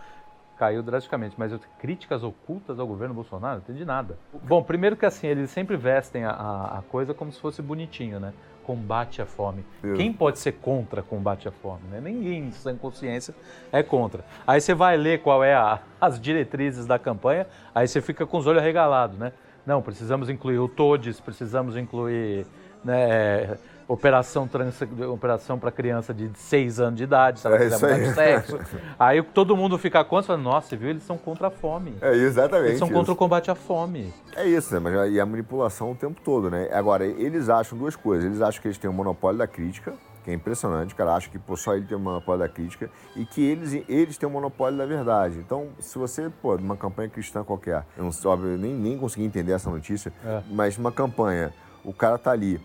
[0.59, 4.19] caiu drasticamente, mas críticas ocultas ao governo Bolsonaro, não entendi nada.
[4.45, 6.33] Bom, primeiro que assim, eles sempre vestem a,
[6.79, 8.35] a coisa como se fosse bonitinho, né?
[8.71, 9.65] Combate à fome.
[9.83, 9.97] Eu.
[9.97, 11.81] Quem pode ser contra combate à fome?
[11.91, 12.01] Né?
[12.01, 13.35] Ninguém, sem consciência,
[13.73, 14.25] é contra.
[14.47, 18.39] Aí você vai ler qual é a, as diretrizes da campanha, aí você fica com
[18.39, 19.33] os olhos arregalados, né?
[19.67, 22.47] Não, precisamos incluir o TODES, precisamos incluir
[22.85, 23.59] né,
[23.93, 24.81] operação, trans,
[25.13, 27.57] operação para criança de 6 anos de idade, sabe?
[27.57, 28.15] É isso aí.
[28.15, 28.59] Sexo.
[28.97, 30.91] aí todo mundo fica contra, fala, nossa, viu?
[30.91, 31.95] Eles são contra a fome.
[32.01, 32.69] É exatamente.
[32.69, 32.97] Eles são isso.
[32.97, 34.13] contra o combate à fome.
[34.37, 34.79] É isso, né?
[34.79, 36.69] Mas e a manipulação o tempo todo, né?
[36.73, 38.25] Agora, eles acham duas coisas.
[38.27, 41.29] Eles acham que eles têm o monopólio da crítica, que é impressionante, o cara acha
[41.31, 44.33] que pô, só ele tem o monopólio da crítica e que eles, eles têm o
[44.33, 45.39] monopólio da verdade.
[45.39, 48.11] Então, se você, pô, numa campanha cristã qualquer, eu não
[48.45, 50.43] eu nem, nem consegui entender essa notícia, é.
[50.51, 52.61] mas numa campanha, o cara tá ali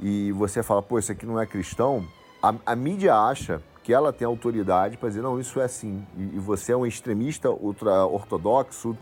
[0.00, 2.04] e você fala, pô, isso aqui não é cristão,
[2.42, 6.06] a, a mídia acha que ela tem autoridade para dizer, não, isso é assim.
[6.16, 8.94] E, e você é um extremista ultra-ortodoxo.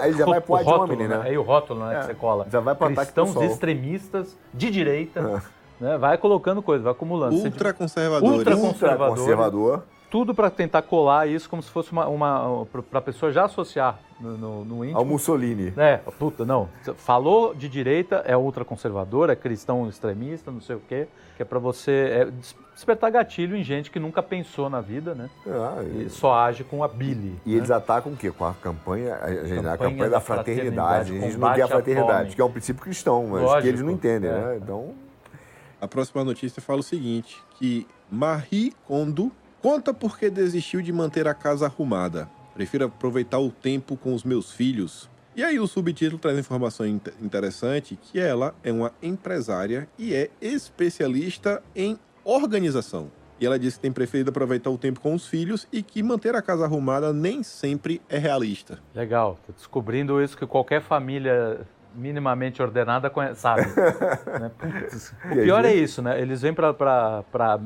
[0.00, 1.20] Aí já vai pro ad hominem, né?
[1.24, 2.46] Aí o rótulo né, é, que você cola.
[2.50, 5.42] Já vai para Cristãos extremistas de direita.
[5.80, 5.84] É.
[5.84, 5.98] Né?
[5.98, 7.34] Vai colocando coisa, vai acumulando.
[7.34, 8.32] Ultraconservador.
[8.32, 9.70] Ultraconservador.
[9.70, 13.44] Ultra tudo para tentar colar isso como se fosse uma, uma para a pessoa já
[13.44, 14.98] associar no, no, no íntimo.
[14.98, 15.72] Ao Mussolini.
[15.76, 16.68] É, puta, não.
[16.96, 21.58] Falou de direita, é ultraconservador, é cristão extremista, não sei o quê, que é para
[21.58, 22.28] você é,
[22.74, 25.30] despertar gatilho em gente que nunca pensou na vida, né?
[25.46, 26.04] Ah, e...
[26.04, 27.38] e só age com a bile.
[27.44, 27.56] E né?
[27.56, 28.30] eles atacam o quê?
[28.30, 31.10] Com a campanha, a, campanha, a campanha da, fraternidade.
[31.10, 31.16] fraternidade.
[31.18, 33.82] A gente não quer a fraternidade, que é um princípio cristão, mas Lógico, que eles
[33.82, 34.34] não entendem, é.
[34.34, 34.56] né?
[34.56, 34.94] Então...
[35.80, 41.26] A próxima notícia fala o seguinte, que Marie Kondo conta por que desistiu de manter
[41.26, 42.28] a casa arrumada.
[42.54, 45.08] Prefiro aproveitar o tempo com os meus filhos.
[45.36, 51.62] E aí o subtítulo traz informação interessante que ela é uma empresária e é especialista
[51.76, 53.10] em organização.
[53.40, 56.34] E ela disse que tem preferido aproveitar o tempo com os filhos e que manter
[56.34, 58.80] a casa arrumada nem sempre é realista.
[58.92, 61.60] Legal, tô descobrindo isso que qualquer família
[61.94, 63.62] minimamente ordenada sabe.
[64.40, 64.50] né?
[64.58, 66.20] Putz, o pior é isso, né?
[66.20, 67.60] Eles vêm para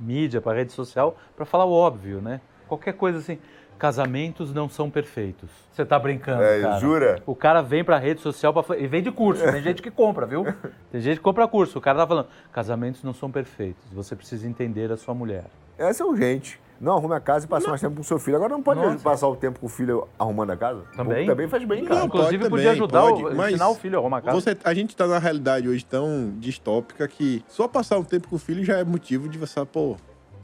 [0.00, 2.40] mídia, para rede social, para falar o óbvio, né?
[2.66, 3.38] Qualquer coisa assim.
[3.78, 5.48] Casamentos não são perfeitos.
[5.72, 6.78] Você tá brincando, É, cara.
[6.80, 7.22] jura?
[7.24, 8.62] O cara vem pra rede social pra...
[8.64, 9.42] fa- e vende curso.
[9.44, 10.44] Tem gente que compra, viu?
[10.90, 11.78] Tem gente que compra curso.
[11.78, 13.84] O cara tá falando, casamentos não são perfeitos.
[13.92, 15.44] Você precisa entender a sua mulher.
[15.78, 16.60] Essa é urgente.
[16.80, 18.36] Não, arrume a casa e passe mais tempo com o seu filho.
[18.36, 19.02] Agora não pode Nossa.
[19.02, 20.82] passar o tempo com o filho arrumando a casa?
[20.96, 21.26] Também?
[21.26, 22.00] Também faz bem, cara.
[22.00, 24.40] Não, Inclusive, pode podia ajudar, pode, o, mas ensinar o filho a arrumar a casa.
[24.40, 28.36] Você, a gente tá na realidade hoje tão distópica que só passar um tempo com
[28.36, 29.96] o filho já é motivo de você, pô,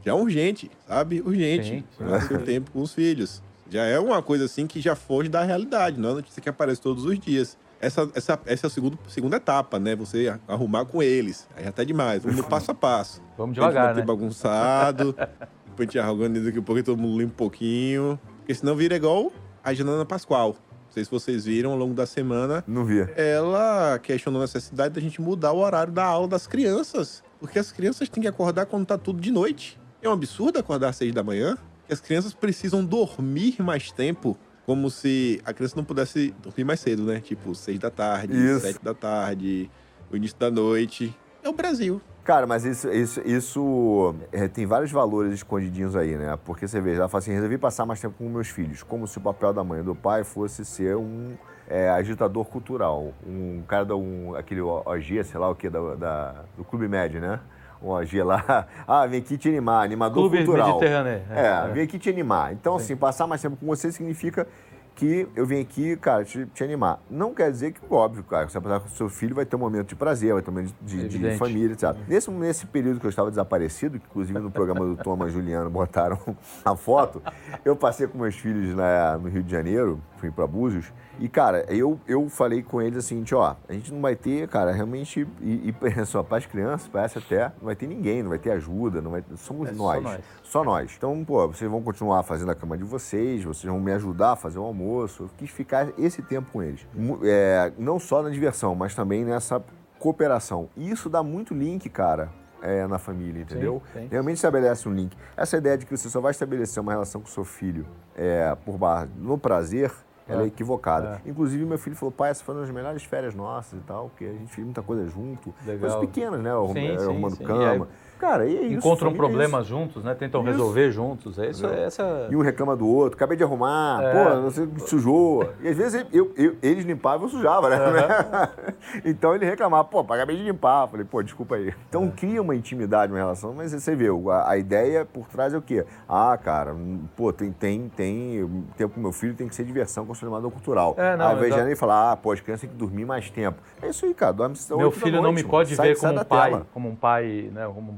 [0.04, 1.22] já é urgente, sabe?
[1.24, 1.68] Urgente.
[1.68, 2.04] Sim, sim.
[2.04, 3.42] Passar o tempo com os filhos.
[3.70, 6.48] Já é uma coisa assim que já foge da realidade, não é uma notícia que
[6.48, 7.56] aparece todos os dias.
[7.80, 9.94] Essa, essa, essa é a segunda, segunda etapa, né?
[9.94, 11.46] Você arrumar com eles.
[11.54, 12.22] Aí já tá demais.
[12.22, 13.22] Vamos no passo a passo.
[13.36, 14.06] Vamos devagar, vai ter né?
[14.06, 15.14] bagunçado.
[15.82, 18.18] a gente organiza daqui a pouco todo mundo limpa um pouquinho.
[18.38, 19.32] Porque senão vira igual
[19.62, 20.56] a Janana Pascoal.
[20.86, 22.62] Não sei se vocês viram ao longo da semana.
[22.66, 23.00] Não vi.
[23.16, 27.22] Ela questionou a necessidade da gente mudar o horário da aula das crianças.
[27.40, 29.78] Porque as crianças têm que acordar quando tá tudo de noite.
[30.00, 31.56] É um absurdo acordar às seis da manhã.
[31.90, 34.36] As crianças precisam dormir mais tempo.
[34.66, 37.20] Como se a criança não pudesse dormir mais cedo, né?
[37.20, 38.60] Tipo, seis da tarde, Isso.
[38.60, 39.70] sete da tarde,
[40.10, 41.14] o início da noite.
[41.42, 42.00] É o Brasil.
[42.24, 46.38] Cara, mas isso, isso, isso é, tem vários valores escondidinhos aí, né?
[46.42, 49.18] Porque você vê, ela fala assim, resolvi passar mais tempo com meus filhos, como se
[49.18, 51.34] o papel da mãe e do pai fosse ser um
[51.68, 56.34] é, agitador cultural, um cara da um, aquele OG, sei lá o que, da, da-
[56.56, 57.40] do Clube Médio, né?
[57.82, 60.80] Um OG lá, ah, vem aqui te animar, animador Clube cultural.
[60.80, 61.22] Mediterrâneo.
[61.30, 62.54] É, vem aqui te animar.
[62.54, 64.46] Então, assim, passar mais tempo com você significa
[64.94, 67.00] que eu vim aqui, cara, te, te animar.
[67.10, 69.56] Não quer dizer que, óbvio, cara, você vai passar com o seu filho, vai ter
[69.56, 71.96] um momento de prazer, vai ter um momento de, de- de família, etc.
[72.06, 76.18] Nesse, nesse período que eu estava desaparecido, que inclusive no programa do Thomas Juliano botaram
[76.64, 77.20] a foto,
[77.64, 81.64] eu passei com meus filhos na- no Rio de Janeiro, fui para Búzios, e, cara,
[81.68, 85.74] eu, eu falei com eles assim, ó, a gente não vai ter, cara, realmente, e,
[85.82, 89.00] e só para as crianças, parece até, não vai ter ninguém, não vai ter ajuda,
[89.00, 90.02] não vai, somos É só nós.
[90.02, 90.20] nós.
[90.42, 90.94] Só nós.
[90.96, 94.36] Então, pô, vocês vão continuar fazendo a cama de vocês, vocês vão me ajudar a
[94.36, 95.24] fazer o almoço.
[95.24, 96.86] Eu quis ficar esse tempo com eles.
[97.22, 99.62] É, não só na diversão, mas também nessa
[99.98, 100.68] cooperação.
[100.76, 102.30] E isso dá muito link, cara,
[102.64, 103.82] é, na família, entendeu?
[103.92, 104.08] sim.
[104.10, 105.16] Realmente estabelece um link.
[105.36, 108.54] Essa ideia de que você só vai estabelecer uma relação com o seu filho é,
[108.64, 109.92] por bar, no prazer,
[110.28, 110.48] ela é, É.
[110.48, 111.20] equivocada.
[111.26, 114.24] Inclusive, meu filho falou, pai, essa foi uma das melhores férias nossas e tal, porque
[114.24, 115.54] a gente fez muita coisa junto.
[115.64, 115.80] Legal.
[115.80, 116.50] Coisas pequenas, né?
[116.72, 117.44] Sim, sim, Arrumando sim.
[117.44, 117.88] cama.
[118.18, 118.74] Cara, e é isso.
[118.78, 119.16] Encontram família é isso.
[119.18, 120.14] problemas juntos, né?
[120.14, 120.50] Tentam Isso.
[120.50, 121.38] resolver juntos.
[121.38, 122.28] É isso, é essa...
[122.30, 124.12] E um reclama do outro, acabei de arrumar, É.
[124.12, 125.48] pô, você sujou.
[125.60, 127.76] E às vezes eu, eu- eles limpavam, eu sujava, né?
[129.04, 130.88] então ele reclamava, pô, acabei de limpar.
[130.88, 131.72] Falei, pô, desculpa aí.
[131.88, 135.58] Então cria uma intimidade, uma relação, mas você vê, a, a ideia por trás é
[135.58, 135.84] o quê?
[136.08, 140.06] Ah, cara, hum, pô, tem, tem, tem tempo com meu filho, tem que ser diversão,
[140.06, 140.94] consolidador cultural.
[140.96, 141.66] É, não, Ao invés de exato.
[141.66, 143.60] nem falar, ah, pô, as crianças têm que dormir mais tempo.
[143.82, 145.50] É isso aí, cara, dorme Meu filho não noite, me mano.
[145.50, 146.66] pode Sai- ver sai como um pai, tela.
[146.72, 147.70] como um pai, né?
[147.74, 147.96] Como um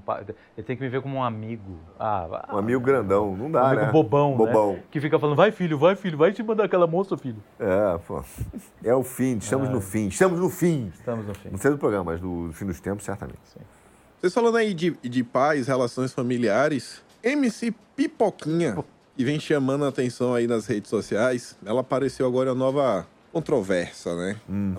[0.56, 1.78] Ele tem que me ver como um amigo.
[1.98, 3.92] Ah, Um amigo grandão, não dá, um amigo né?
[3.92, 4.72] bobão, Bobão.
[4.74, 4.82] né?
[4.90, 7.42] Que fica falando, vai filho, vai filho, vai te mandar aquela moça, filho.
[7.58, 8.22] É, pô.
[8.84, 10.92] É o fim, estamos no fim, estamos no fim.
[10.94, 11.48] Estamos no fim.
[11.50, 13.38] Não sei do programa, mas do fim dos tempos, certamente.
[14.20, 18.76] Vocês falando aí de, de pais, relações familiares, MC Pipoquinha,
[19.16, 24.14] que vem chamando a atenção aí nas redes sociais, ela apareceu agora uma nova controvérsia,
[24.14, 24.36] né?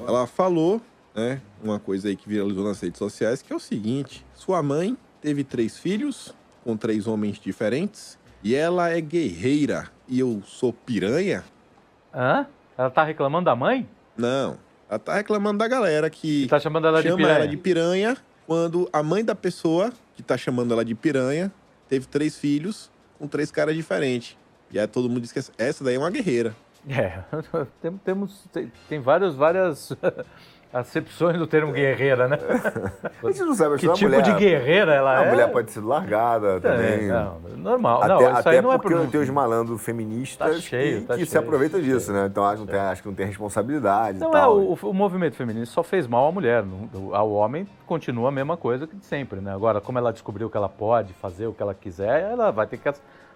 [0.08, 0.82] Ela falou,
[1.16, 4.98] né, uma coisa aí que viralizou nas redes sociais, que é o seguinte: sua mãe
[5.21, 11.43] teve três filhos com três homens diferentes e ela é guerreira e eu sou piranha?
[12.13, 12.45] Hã?
[12.77, 13.88] Ela tá reclamando da mãe?
[14.15, 14.58] Não.
[14.89, 17.36] Ela tá reclamando da galera que E tá chamando ela de chama piranha?
[17.38, 21.51] ela de piranha quando a mãe da pessoa que tá chamando ela de piranha
[21.89, 24.38] teve três filhos com três caras diferentes.
[24.71, 26.56] E aí todo mundo diz que essa- daí é uma guerreira.
[26.88, 27.19] É,
[27.82, 28.45] tem- temos,
[28.88, 29.91] tem, várias, várias
[30.80, 32.38] acepções do termo guerreira, né?
[33.24, 35.30] A gente não sabe, Que se uma tipo mulher, de guerreira ela A é?
[35.30, 37.08] mulher pode ser largada É, também.
[37.08, 38.04] não, normal.
[38.04, 39.08] Até, não, até não é porque por...
[39.08, 42.18] tem os malandros feministas Tá cheio, que, tá que se cheio, aproveitam tá disso, cheio.
[42.18, 42.28] né?
[42.28, 44.58] Então acho, que não tem, acho que não tem responsabilidade Não e é, tal.
[44.58, 46.63] o, o movimento feminista só fez mal à mulher.
[47.12, 49.54] Ao homem continua a mesma coisa que de sempre, né?
[49.54, 52.78] Agora, como ela descobriu que ela pode fazer o que ela quiser, ela vai ter
[52.78, 52.88] que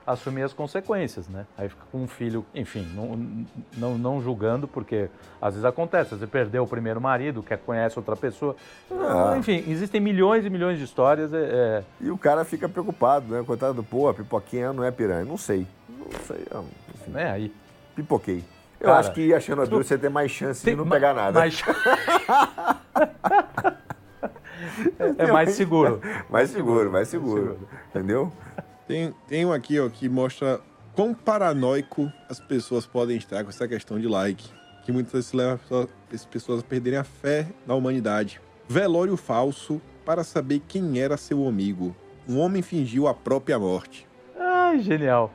[0.06, 1.46] assumir as consequências, né?
[1.58, 3.46] Aí fica com um filho, enfim, não,
[3.78, 5.10] não, não julgando, porque
[5.42, 8.56] às vezes acontece, você perdeu o primeiro marido, quer conhece outra pessoa.
[8.92, 9.36] Ah.
[9.38, 11.32] Enfim, existem milhões e milhões de histórias.
[11.34, 13.44] é- é, E o cara fica preocupado, né?
[13.46, 15.24] Coitado, pô, a pipoquinha não é piranha.
[15.26, 15.68] Não sei.
[15.90, 16.46] Não sei.
[16.52, 16.64] ah,
[16.96, 17.32] Enfim, né?
[17.32, 17.54] Aí.
[17.96, 18.44] pipoquei.
[18.80, 20.96] Eu Cara, acho que achando a dúvida você tem mais chance Tem- de não ma-
[20.96, 21.40] pegar nada.
[21.40, 21.62] mas-
[25.18, 26.02] é mais seguro.
[26.30, 27.60] Mais seguro, mais seguro.
[27.90, 28.32] Entendeu?
[28.92, 30.60] Tem, tem um aqui, ó, que mostra
[30.94, 34.50] quão paranoico as pessoas podem estar com essa questão de like.
[34.84, 38.42] Que muitas vezes leva as pessoas a perderem a fé na humanidade.
[38.68, 41.96] Velório falso para saber quem era seu amigo.
[42.28, 44.06] Um homem fingiu a própria morte.
[44.38, 45.32] Ai, genial.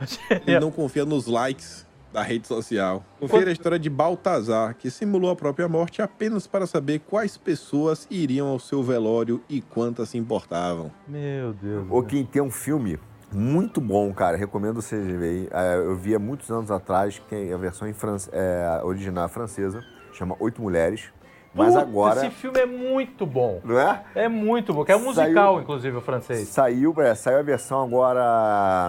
[0.47, 3.03] Ele não confia nos likes da rede social.
[3.19, 8.07] Confira a história de Baltazar, que simulou a própria morte apenas para saber quais pessoas
[8.11, 10.93] iriam ao seu velório e quantas se importavam.
[11.09, 11.87] Meu Deus.
[11.89, 12.99] Ou quem tem um filme
[13.33, 14.37] muito bom, cara.
[14.37, 15.49] Recomendo vocês verem.
[15.51, 18.17] É, Eu vi há muitos anos atrás, que é a versão em fran...
[18.33, 21.05] é, original francesa, chama Oito Mulheres.
[21.55, 22.27] Mas Puta, agora.
[22.27, 23.61] Esse filme é muito bom.
[23.65, 24.03] Não é?
[24.15, 26.49] É muito bom, que é um Saiu- musical, inclusive, o francês.
[26.49, 28.21] Saiu, é, saiu a versão agora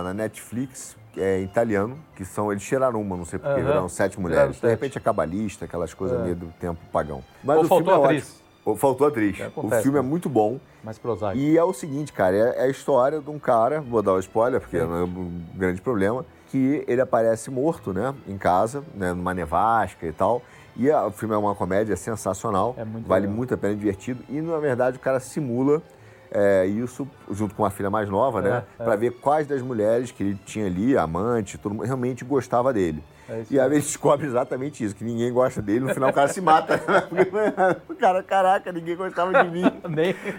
[0.03, 2.51] na Netflix, é italiano, que são.
[2.51, 3.67] Eles tiraram uma, não sei porquê, Aham.
[3.67, 4.55] viraram sete Tiraram mulheres.
[4.55, 4.69] De sete.
[4.69, 6.23] repente é cabalista, aquelas coisas É.
[6.23, 7.23] meio do tempo pagão.
[7.41, 8.23] Mas Ou o faltou filme é atriz.
[8.31, 8.46] ótimo.
[8.67, 9.39] Ou Faltou atriz.
[9.39, 10.07] É, o acontece, filme é né?
[10.09, 10.59] muito bom.
[10.83, 11.37] Mais prosaico.
[11.39, 14.19] E é o seguinte, cara, é é a história de um cara, vou dar o
[14.19, 19.13] spoiler, porque não é um grande problema, que ele aparece morto, né, em casa, né,
[19.13, 20.41] numa nevasca e tal.
[20.75, 23.37] E a- o filme é uma comédia sensacional, É muito vale legal.
[23.37, 24.21] muito a pena, é divertido.
[24.27, 25.81] E, na verdade, o cara simula
[26.29, 28.85] é, isso junto com a filha mais nova, né, É, é.
[28.85, 33.01] pra ver quais das mulheres que ele tinha ali, amante, todo mundo, realmente gostava dele.
[33.29, 36.27] É E aí ele descobre exatamente isso, que ninguém gosta dele, no final o cara
[36.29, 36.79] se mata.
[37.89, 39.63] o cara, caraca, ninguém gostava de mim.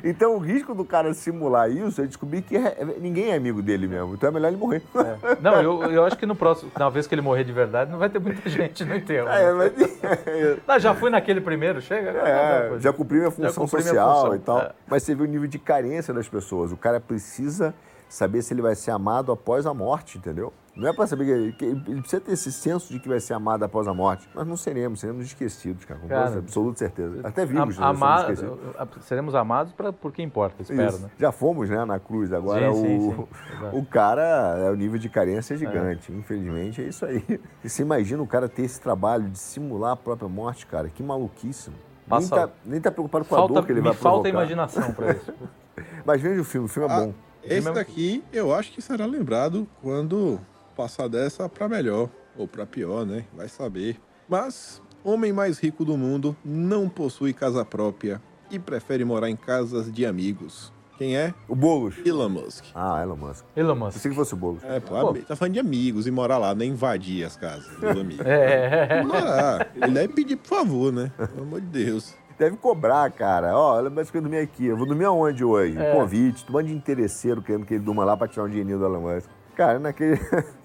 [0.05, 3.87] Então o risco do cara simular isso é descobrir que é- ninguém é amigo dele
[3.87, 4.15] mesmo.
[4.15, 4.83] Então é melhor ele morrer.
[4.95, 5.37] É.
[5.41, 7.99] Não, eu, eu acho que no próximo, na vez que ele morrer de verdade, não
[7.99, 9.29] vai ter muita gente no enterro.
[9.29, 9.73] É, né?
[9.77, 12.11] mas- Não, já fui naquele primeiro, chega.
[12.11, 14.59] é, já cumpri minha função cumpri minha social função, e tal.
[14.61, 14.71] é.
[14.87, 16.73] Mas você vê o nível de carência das pessoas.
[16.73, 17.75] O cara precisa
[18.09, 20.53] saber se ele vai ser amado após a morte, entendeu?
[20.79, 23.19] Não é pra saber que ele, que ele precisa ter esse senso de que vai
[23.19, 24.29] ser amado após a morte.
[24.35, 27.21] Nós não seremos, seremos esquecidos, cara, com Cara, absoluta certeza.
[27.25, 28.59] Até vivos, A- né, esquecidos.
[29.05, 31.03] seremos amados pra, por quem importa, espero, Isso.
[31.03, 31.11] né?
[31.19, 32.33] Já fomos, né, na cruz.
[32.33, 33.77] Agora Sim, o, sim, sim.
[33.77, 34.23] O cara,
[34.59, 36.13] é, o nível de carência é gigante.
[36.13, 37.25] Infelizmente, é isso aí.
[37.65, 40.89] E você imagina o cara ter esse trabalho de simular a própria morte, cara.
[40.89, 41.73] Que maluquice.
[42.09, 44.23] Passa- Nem, tá, nem tá preocupado com a Falta, dor que ele me vai falta
[44.31, 44.39] provocar.
[44.55, 45.35] imaginação pra isso.
[46.07, 47.15] Mas veja o filme, o filme é Ah, bom.
[47.43, 50.39] Esse daqui eu acho que será lembrado quando
[50.79, 53.25] passar dessa pra melhor ou pra pior, né?
[53.37, 53.97] Vai saber.
[54.29, 59.91] Mas homem mais rico do mundo não possui casa própria e prefere morar em casas
[59.93, 60.73] de amigos.
[60.97, 61.35] Quem é?
[61.49, 61.97] O Boulos.
[62.07, 62.65] Elon Musk.
[62.75, 63.45] Ah, Elon Musk.
[63.57, 63.93] Elon Musk.
[63.95, 64.63] Pensei que fosse o Boulos.
[64.63, 65.19] É, pô, Pô.
[65.27, 68.25] tá falando de amigos e morar lá, nem invadir as casas dos amigos.
[68.25, 69.73] É, Morar.
[69.75, 71.11] Ele deve pedir por favor, né?
[71.17, 72.15] Pelo amor de Deus.
[72.39, 73.57] Deve cobrar, cara.
[73.57, 74.67] Ó, Elon Musk, eu dormi aqui.
[74.67, 75.77] Eu vou dormir aonde hoje?
[75.77, 75.93] É.
[75.93, 76.45] Convite.
[76.51, 79.29] Monte de interesseiro querendo que ele durma lá pra tirar um dinheirinho do Elon Musk.
[79.59, 80.17] Cara, naquele...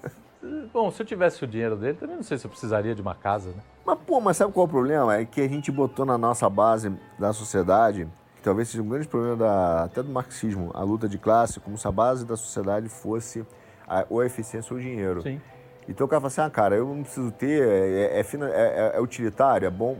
[0.72, 3.14] Bom, se eu tivesse o dinheiro dele, também não sei se eu precisaria de uma
[3.14, 3.56] casa, né?
[3.84, 5.16] Mas, pô, mas sabe qual é o problema?
[5.16, 9.08] É que a gente botou na nossa base da sociedade, que talvez seja um grande
[9.08, 12.88] problema da, até do marxismo, a luta de classe, como se a base da sociedade
[12.88, 13.44] fosse
[13.88, 15.22] a, ou a eficiência ou o dinheiro.
[15.22, 15.40] Sim.
[15.88, 18.92] Então o cara fala assim, ah, cara, eu não preciso ter, é, é, é- é-
[18.96, 19.96] é utilitário, é bom.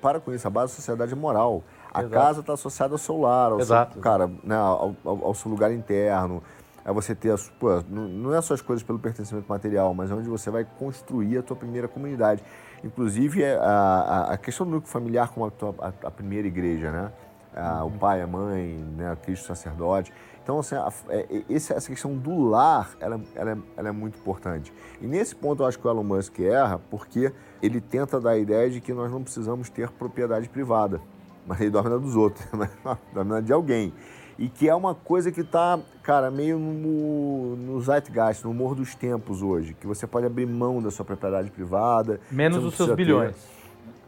[0.00, 1.62] Para com isso, a base da sociedade é moral.
[1.92, 2.14] A Exato.
[2.14, 3.94] casa está associada ao seu lar, ao Exato.
[3.94, 6.42] seu, cara, né, ao, ao- ao seu lugar interno.
[6.84, 10.14] É você ter, as, pô, não é só as coisas pelo pertencimento material, mas é
[10.14, 12.42] onde você vai construir a tua primeira comunidade.
[12.82, 16.48] Inclusive, é a, a- a questão do núcleo familiar como a, tua- a- a primeira
[16.48, 17.12] igreja, né?
[17.54, 19.16] Ah, O pai, a mãe, né?
[19.22, 20.12] Cristo sacerdote.
[20.42, 24.18] Então, assim, a- é- esse- essa questão do lar, ela, ela é, ela é muito
[24.18, 24.72] importante.
[25.02, 28.38] E nesse ponto eu acho que o Elon Musk erra, porque ele tenta dar a
[28.38, 31.00] ideia de que nós não precisamos ter propriedade privada.
[31.46, 32.46] Mas ele dorme na dos outros,
[32.84, 33.92] não, dorme na de alguém.
[34.40, 38.94] E que é uma coisa que está, cara, meio no, no zeitgeist, no humor dos
[38.94, 39.74] tempos hoje.
[39.78, 42.18] Que você pode abrir mão da sua propriedade privada.
[42.30, 43.36] Menos não os seus ter- bilhões.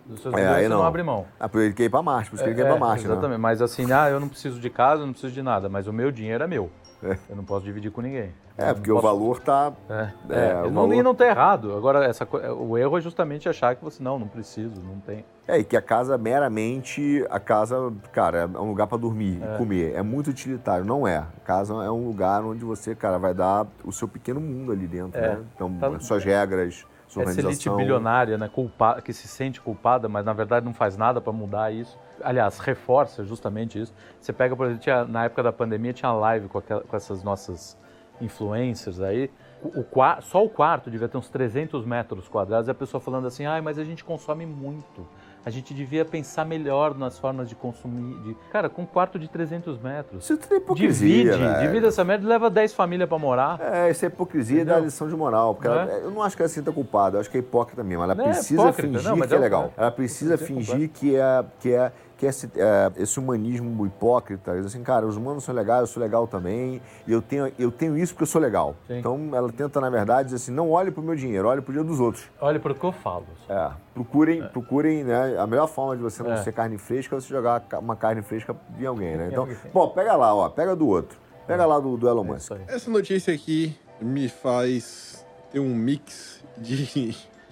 [0.06, 0.78] Dos seus É, bilhões aí você não.
[0.78, 0.84] não.
[0.86, 1.26] abre mão.
[1.38, 2.78] Ah, por ele quer ir pra Marte, por isso que ele quer ir É, pra
[2.80, 3.12] Marte, né?
[3.12, 5.86] Exatamente, mas assim, ah, eu não preciso de casa, eu não preciso de nada, mas
[5.86, 6.70] o meu dinheiro é meu.
[7.02, 7.16] É.
[7.30, 8.30] Eu não posso dividir com ninguém.
[8.56, 9.72] É, porque não o posso- valor tá.
[9.88, 11.74] É, É, é, e não, valor- e não tá errado.
[11.76, 15.24] Agora, essa, o erro é justamente achar que você, não, não preciso, não tem.
[15.48, 17.26] É, e que a casa meramente.
[17.30, 19.94] A casa, cara, é um lugar pra dormir e comer.
[19.94, 20.84] É muito utilitário.
[20.84, 21.16] Não é.
[21.18, 24.86] A casa é um lugar onde você, cara, vai dar o seu pequeno mundo ali
[24.86, 25.36] dentro, É.
[25.36, 25.38] né?
[25.54, 26.84] Então, Tá- suas regras,
[27.20, 31.20] Essa elite bilionária, né, culpa, que se sente culpada, mas na verdade não faz nada
[31.20, 31.98] para mudar isso.
[32.22, 33.92] Aliás, reforça justamente isso.
[34.20, 37.22] Você pega, por exemplo, tinha- na época da pandemia tinha live com, aquela- com essas
[37.22, 37.76] nossas
[38.20, 39.30] influencers aí.
[39.62, 39.86] O, o
[40.22, 43.60] só o quarto devia ter uns 300 metros quadrados e a pessoa falando assim, ai,
[43.60, 45.06] mas a gente consome muito.
[45.44, 48.14] A gente devia pensar melhor nas formas de consumir.
[48.22, 50.24] de-" Cara, com um quarto de 300 metros.
[50.30, 51.32] Isso é hipocrisia.
[51.32, 51.60] Divide, velho.
[51.60, 53.60] divide essa merda e leva 10 famílias para morar.
[53.60, 54.84] É, isso é hipocrisia dá Entendeu?
[54.84, 55.54] lição de moral.
[55.54, 57.40] Porque Não ela- eu não acho que ela se sinta culpada, eu acho que é
[57.40, 58.04] hipócrita mesmo.
[58.04, 59.72] Ela Não, é precisa hipócrita, fingir não, que é é legal.
[59.76, 64.54] Ela precisa é fingir que é, que é, que esse, é, esse humanismo hipócrita.
[64.54, 67.72] Diz assim, cara, os humanos são legais, eu sou legal também, e eu tenho, eu
[67.72, 68.76] tenho isso porque eu sou legal.
[68.86, 68.98] Sim.
[68.98, 71.88] Então ela tenta, na verdade, dizer assim, não olhe pro meu dinheiro, olhe pro dinheiro
[71.90, 72.24] dos outros.
[72.40, 73.26] Olha pro que eu falo.
[73.48, 75.36] É, procurem, procurem, né?
[75.36, 76.36] A melhor forma de você não É.
[76.36, 79.28] ser carne fresca é você jogar uma carne fresca de alguém, né?
[79.32, 81.18] Então, bom, pega lá, ó, pega do outro.
[81.44, 82.52] Pega lá do, do Elon É Musk.
[82.68, 86.76] Essa notícia aqui me faz ter um mix de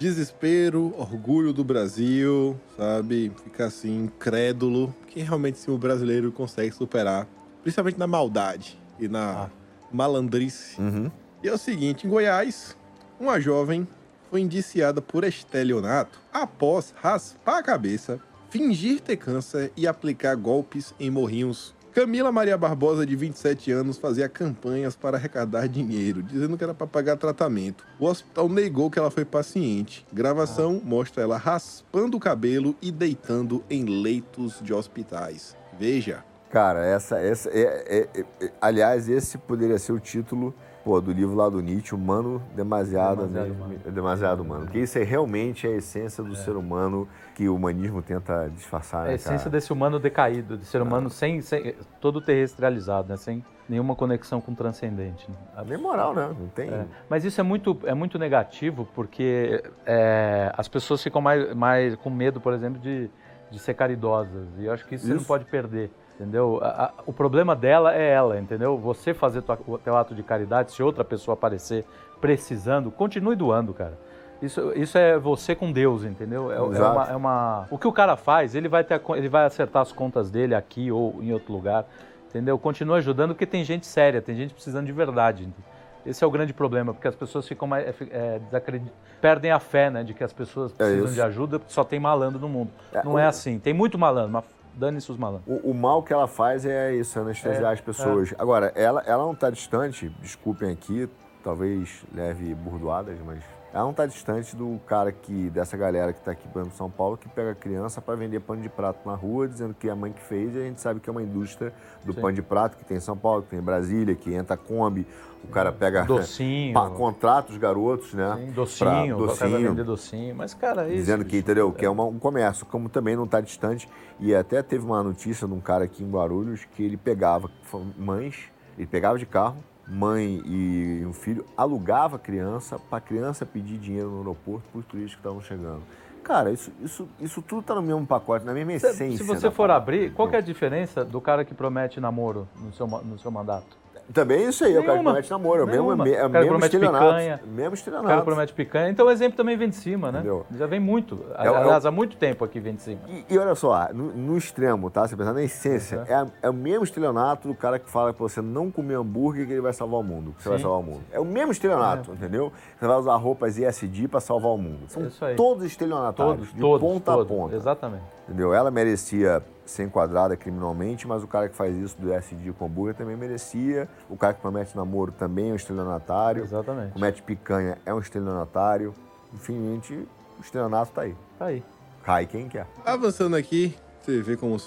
[0.01, 3.31] desespero, orgulho do Brasil, sabe?
[3.43, 4.93] Ficar assim, incrédulo.
[5.07, 7.27] Que realmente sim, o brasileiro consegue superar,
[7.61, 9.49] principalmente na maldade e na Ah.
[9.91, 10.81] malandrice.
[10.81, 11.11] Uhum.
[11.43, 12.75] E é o seguinte, em Goiás,
[13.19, 13.87] uma jovem
[14.31, 21.11] foi indiciada por estelionato após raspar a cabeça, fingir ter câncer e aplicar golpes em
[21.11, 21.75] morrinhos.
[21.93, 26.87] Camila Maria Barbosa, de 27 anos, fazia campanhas para arrecadar dinheiro, dizendo que era para
[26.87, 27.85] pagar tratamento.
[27.99, 30.05] O hospital negou que ela foi paciente.
[30.11, 35.55] Gravação mostra ela raspando o cabelo e deitando em leitos de hospitais.
[35.77, 36.23] Veja.
[36.49, 41.35] Cara, essa, essa é, é- é- aliás, esse poderia ser o título pô, do livro
[41.35, 43.79] lá do Nietzsche, Humano Demasiado, Demasiado mesmo- Humano.
[43.91, 44.61] demasiado humano.
[44.65, 49.03] Porque isso é realmente a essência do ser humano que o humanismo tenta disfarçar, É
[49.03, 49.49] a né, essência cara?
[49.51, 53.17] desse humano decaído, de ser humano sem, sem todo terrestrializado, né?
[53.17, 55.29] sem nenhuma conexão com o transcendente.
[55.29, 55.35] né?
[55.57, 56.35] É bem moral, né?
[56.37, 56.69] Não tem...
[56.69, 56.85] É.
[57.09, 62.09] Mas isso é muito, é muito negativo porque é, as pessoas ficam mais, mais com
[62.09, 63.09] medo, por exemplo, de,
[63.49, 64.47] de ser caridosas.
[64.57, 65.27] E eu acho que isso, você não Isso.
[65.27, 65.89] pode perder.
[66.15, 66.59] Entendeu?
[66.61, 68.77] A- a- o problema dela é ela, entendeu?
[68.77, 71.85] Você fazer tua, o teu ato de caridade, se outra pessoa aparecer
[72.19, 73.97] precisando, continue doando, cara.
[74.41, 76.51] Isso, isso é você com Deus, entendeu?
[76.51, 79.45] É, é uma, é uma- O que o cara faz, ele vai, ter, ele vai
[79.45, 81.85] acertar as contas dele aqui ou em outro lugar,
[82.29, 82.57] entendeu?
[82.57, 85.43] Continua ajudando porque tem gente séria, tem gente precisando de verdade.
[85.43, 85.71] entendeu?
[86.03, 89.59] Esse é o grande problema, porque as pessoas ficam mais, é, é, desacredi- perdem a
[89.59, 91.13] fé, né, de que as pessoas precisam isso.
[91.13, 92.71] de ajuda porque só tem malandro no mundo.
[92.91, 93.59] É, Não é assim.
[93.59, 94.43] Tem muito malandro, mas
[94.75, 95.47] dane-se os malandros.
[95.63, 98.33] O, o mal que ela faz é isso, anestesiar É, as pessoas.
[98.37, 101.09] Agora, ela, ela não está distante, desculpem aqui,
[101.43, 106.31] talvez leve burdoadas, mas ela não está distante do cara que, dessa galera que está
[106.31, 109.15] aqui por exemplo, em São Paulo, que pega criança para vender pano de prato na
[109.15, 111.23] rua, dizendo que é a mãe que fez, e a gente sabe que é uma
[111.23, 112.21] indústria do Sim.
[112.21, 114.57] pano de prato que tem em São Paulo, que tem em Brasília, que entra a
[114.57, 115.07] Kombi,
[115.43, 116.03] o cara pega.
[116.03, 116.73] Docinho.
[116.73, 118.35] pa- contrata os garotos, né?
[118.37, 119.69] Sim, pra- docinho, o cara vai docinho.
[119.69, 120.35] vender docinho.
[120.35, 120.97] Mas, cara, é isso.
[120.97, 121.71] Dizendo que, entendeu?
[121.71, 123.89] Que é uma- um comércio, como também não está distante.
[124.19, 127.49] E até teve uma notícia de um cara aqui em Guarulhos que ele pegava
[127.97, 128.35] mães,
[128.77, 129.57] ele pegava de carro,
[129.91, 134.79] mãe e um filho, alugava a criança para a criança pedir dinheiro no aeroporto para
[134.79, 135.81] os turistas que estavam chegando.
[136.23, 139.17] Cara, isso, isso, isso tudo está no mesmo pacote, na mesma Se, essência.
[139.17, 142.87] se você for abrir, qual é a diferença do cara que promete namoro no seu,
[142.87, 143.80] no seu mandato?
[144.13, 145.11] Também é isso aí, é o cara que Nenhuma.
[145.11, 146.07] promete namoro, é o mesmo, Nenhuma.
[146.07, 147.05] é o cara mesmo promete estelionato.
[147.05, 147.39] picanha.
[147.47, 148.89] Mesmo O cara promete picanha.
[148.89, 150.19] Então o exemplo também vem de cima, né?
[150.19, 150.45] Entendeu?
[150.57, 151.23] Já vem muito.
[151.37, 153.01] É Aliás, há muito tempo aqui vem de cima.
[153.07, 155.07] E, e olha só, no, no extremo, tá?
[155.07, 158.41] Você pensar na essência, é, é o mesmo estelionato do cara que fala que você
[158.41, 160.33] não comer hambúrguer que ele vai salvar o mundo.
[160.37, 160.63] Você vai Sim.
[160.63, 161.01] salvar o mundo.
[161.11, 162.51] É o mesmo estelionato, entendeu?
[162.79, 164.85] Você vai usar roupas ESD pra salvar o mundo.
[164.87, 165.35] São Isso aí.
[165.35, 167.25] todos estelionatários, Todos, de todos, ponta todos.
[167.25, 167.55] a ponta.
[167.55, 168.03] Exatamente.
[168.27, 168.53] Entendeu?
[168.53, 172.95] Ela merecia ser enquadrada criminalmente, mas o cara que faz isso do ESD com hambúrguer
[172.95, 173.87] também merecia.
[174.09, 176.43] O cara que promete namoro também é um estelionatário.
[176.43, 176.91] Exatamente.
[176.91, 178.93] Promete picanha é um estelionatário.
[179.33, 179.93] Enfim, gente,
[180.37, 181.15] o estelionato tá aí.
[181.39, 181.63] Tá aí.
[182.03, 182.67] Cai quem quer.
[182.85, 184.57] Avançando aqui, você vê como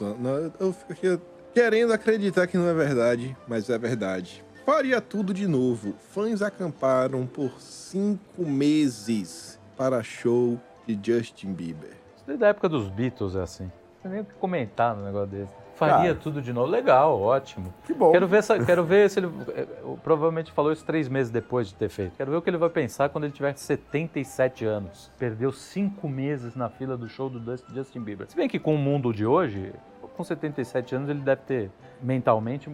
[0.61, 1.21] eu fico aqui
[1.53, 4.45] querendo acreditar que não é verdade, mas é verdade.
[4.65, 5.95] Faria tudo de novo.
[6.11, 11.91] Fãs acamparam por cinco meses para show de Justin Bieber.
[12.17, 13.71] Isso desde a época dos Beatles é assim.
[14.05, 15.53] Não tem nem o que comentar no negócio desse.
[15.77, 16.15] Faria Cara.
[16.15, 16.71] tudo de novo.
[16.71, 17.75] Legal, ótimo.
[17.85, 18.13] Que bom.
[18.13, 19.29] Quero ver, essa- quero ver se ele.
[19.57, 19.67] eh,
[20.05, 22.13] Provavelmente falou isso três meses depois de ter feito.
[22.17, 25.11] Quero ver o que ele vai pensar quando ele tiver 77 anos.
[25.19, 27.41] Perdeu cinco meses na fila do show do
[27.75, 28.29] Justin Bieber.
[28.29, 29.73] Se bem que com o mundo de hoje,
[30.17, 31.71] com 77 anos, ele deve ter
[32.03, 32.71] mentalmente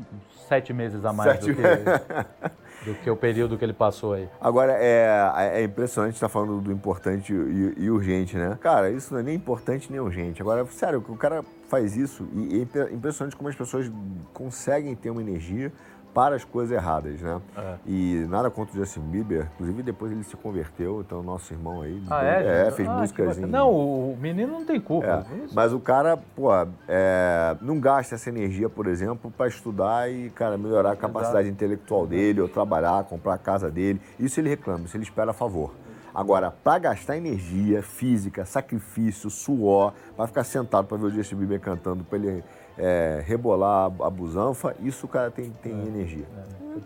[0.48, 1.62] sete meses a mais do Sete que,
[2.90, 4.29] do que o período que ele passou aí.
[4.40, 8.59] Agora, é, é impressionante estar falando do importante e, e urgente, né?
[8.61, 10.42] Cara, isso não é nem importante nem urgente.
[10.42, 13.90] Agora, sério, o cara faz isso e é impre- impressionante como as pessoas
[14.33, 15.72] conseguem ter uma energia
[16.12, 17.40] para as coisas erradas, né?
[17.57, 17.75] É.
[17.87, 19.49] E nada contra o Justin Bieber.
[19.55, 22.03] Inclusive, depois ele se converteu, então, nosso irmão aí.
[22.11, 22.66] Ah, é?
[22.66, 23.46] É, fez Ah, músicas em...
[23.46, 25.27] Não, o menino não tem culpa.
[25.31, 26.49] É, mas o cara, pô,
[26.88, 32.07] é, não gasta essa energia, por exemplo, para estudar e, cara, melhorar a capacidade intelectual
[32.07, 34.01] dele, ou trabalhar, comprar a casa dele.
[34.18, 35.73] Isso ele reclama, isso ele espera a favor.
[36.14, 41.61] Agora, para gastar energia física, sacrifício, suor, para ficar sentado para ver o Justin Bieber
[41.61, 42.44] cantando, para ele
[42.77, 46.25] é, rebolar a, a busanfa, isso o cara tem, tem energia.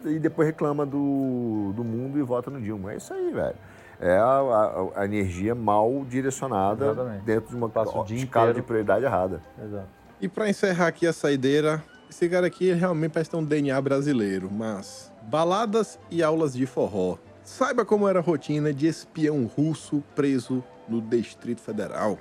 [0.05, 2.93] E depois reclama do, do mundo e vota no Dilma.
[2.93, 3.57] É isso aí, velho.
[4.01, 7.23] É a, a- a energia mal direcionada Exatamente.
[7.25, 8.61] dentro de uma o dia escala inteiro.
[8.61, 9.41] de prioridade errada.
[9.63, 9.87] Exato.
[10.21, 14.51] E pra encerrar aqui a saideira, esse cara aqui realmente parece ter um DNA brasileiro,
[14.51, 17.17] mas baladas e aulas de forró.
[17.45, 22.19] Saiba como era a rotina de espião russo preso no Distrito Federal.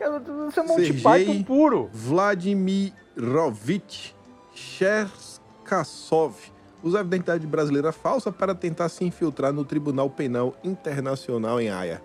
[0.50, 1.90] Você é Monty Sergei- puro.
[1.94, 4.16] Vladimirovich
[4.54, 6.36] Cherkasov,
[6.84, 12.02] usou a identidade brasileira falsa para tentar se infiltrar no Tribunal Penal Internacional em Haia.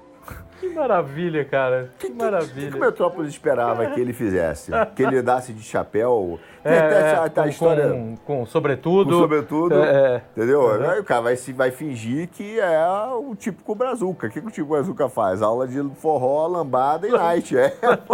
[0.60, 1.90] Que maravilha, cara.
[2.00, 2.68] Que, maravilha.
[2.68, 4.72] O que o Metrópolis esperava que ele fizesse?
[4.96, 6.40] Que ele andasse de chapéu?
[6.64, 7.88] Tem É, até essa- com, a história...
[7.90, 9.10] com, com sobretudo.
[9.12, 10.22] Com sobretudo, É, é.
[10.36, 10.68] entendeu?
[10.90, 14.26] Aí o cara vai, se- vai fingir que é o típico brazuca.
[14.26, 15.42] O que, que o típico brazuca faz?
[15.42, 17.56] Aula de forró, lambada e night.
[17.56, 17.72] É,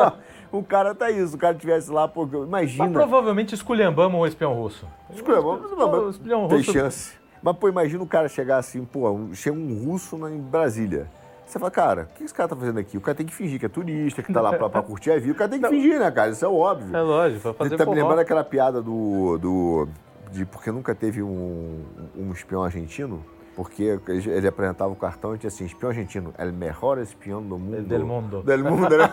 [0.52, 1.36] o cara tá isso.
[1.36, 2.84] O cara tivesse lá, pô, imagina.
[2.84, 4.86] Mas provavelmente esculhambamos um espião russo.
[5.26, 6.72] Vamos- O espião Tem russo.
[6.72, 7.12] chance.
[7.42, 11.06] Mas, pô, imagina o cara chegar assim, pô, chega um russo em Brasília.
[11.54, 12.98] Você fala, cara, o que esse cara tá fazendo aqui?
[12.98, 15.20] O cara tem que fingir que é turista, que tá lá pra, pra curtir a
[15.20, 15.34] vida.
[15.34, 16.32] O cara tem que fingir, né, cara?
[16.32, 16.96] Isso é óbvio.
[16.96, 19.38] É lógico, pra fazer Você tá me lembrando aquela piada do.
[19.38, 19.88] do
[20.32, 21.84] de porque nunca teve um,
[22.18, 23.24] um espião argentino?
[23.56, 27.82] Porque ele apresentava o cartão e tinha assim: espião argentino, el mejor espião do mundo.
[27.82, 28.42] Del mundo.
[28.42, 29.08] Del mundo, né?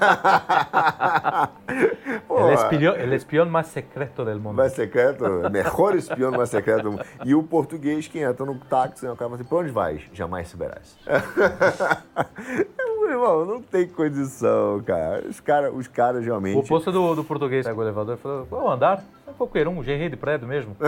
[2.28, 4.56] Pô, El espião, el espião mais secreto del mundo.
[4.56, 7.06] mais secreto, melhor espião mais secreto do mundo.
[7.24, 10.02] E o português que entra no táxi, né, o cara fala assim: pra onde vais?
[10.14, 10.98] Jamais saberás.
[13.12, 15.28] Irmão, não tem condição, cara.
[15.28, 16.56] Os caras os caras realmente.
[16.56, 19.04] O oposto do, do português pega o elevador e fala: Qual andar?
[19.28, 20.76] É qualquer um, gerrei de prédio mesmo.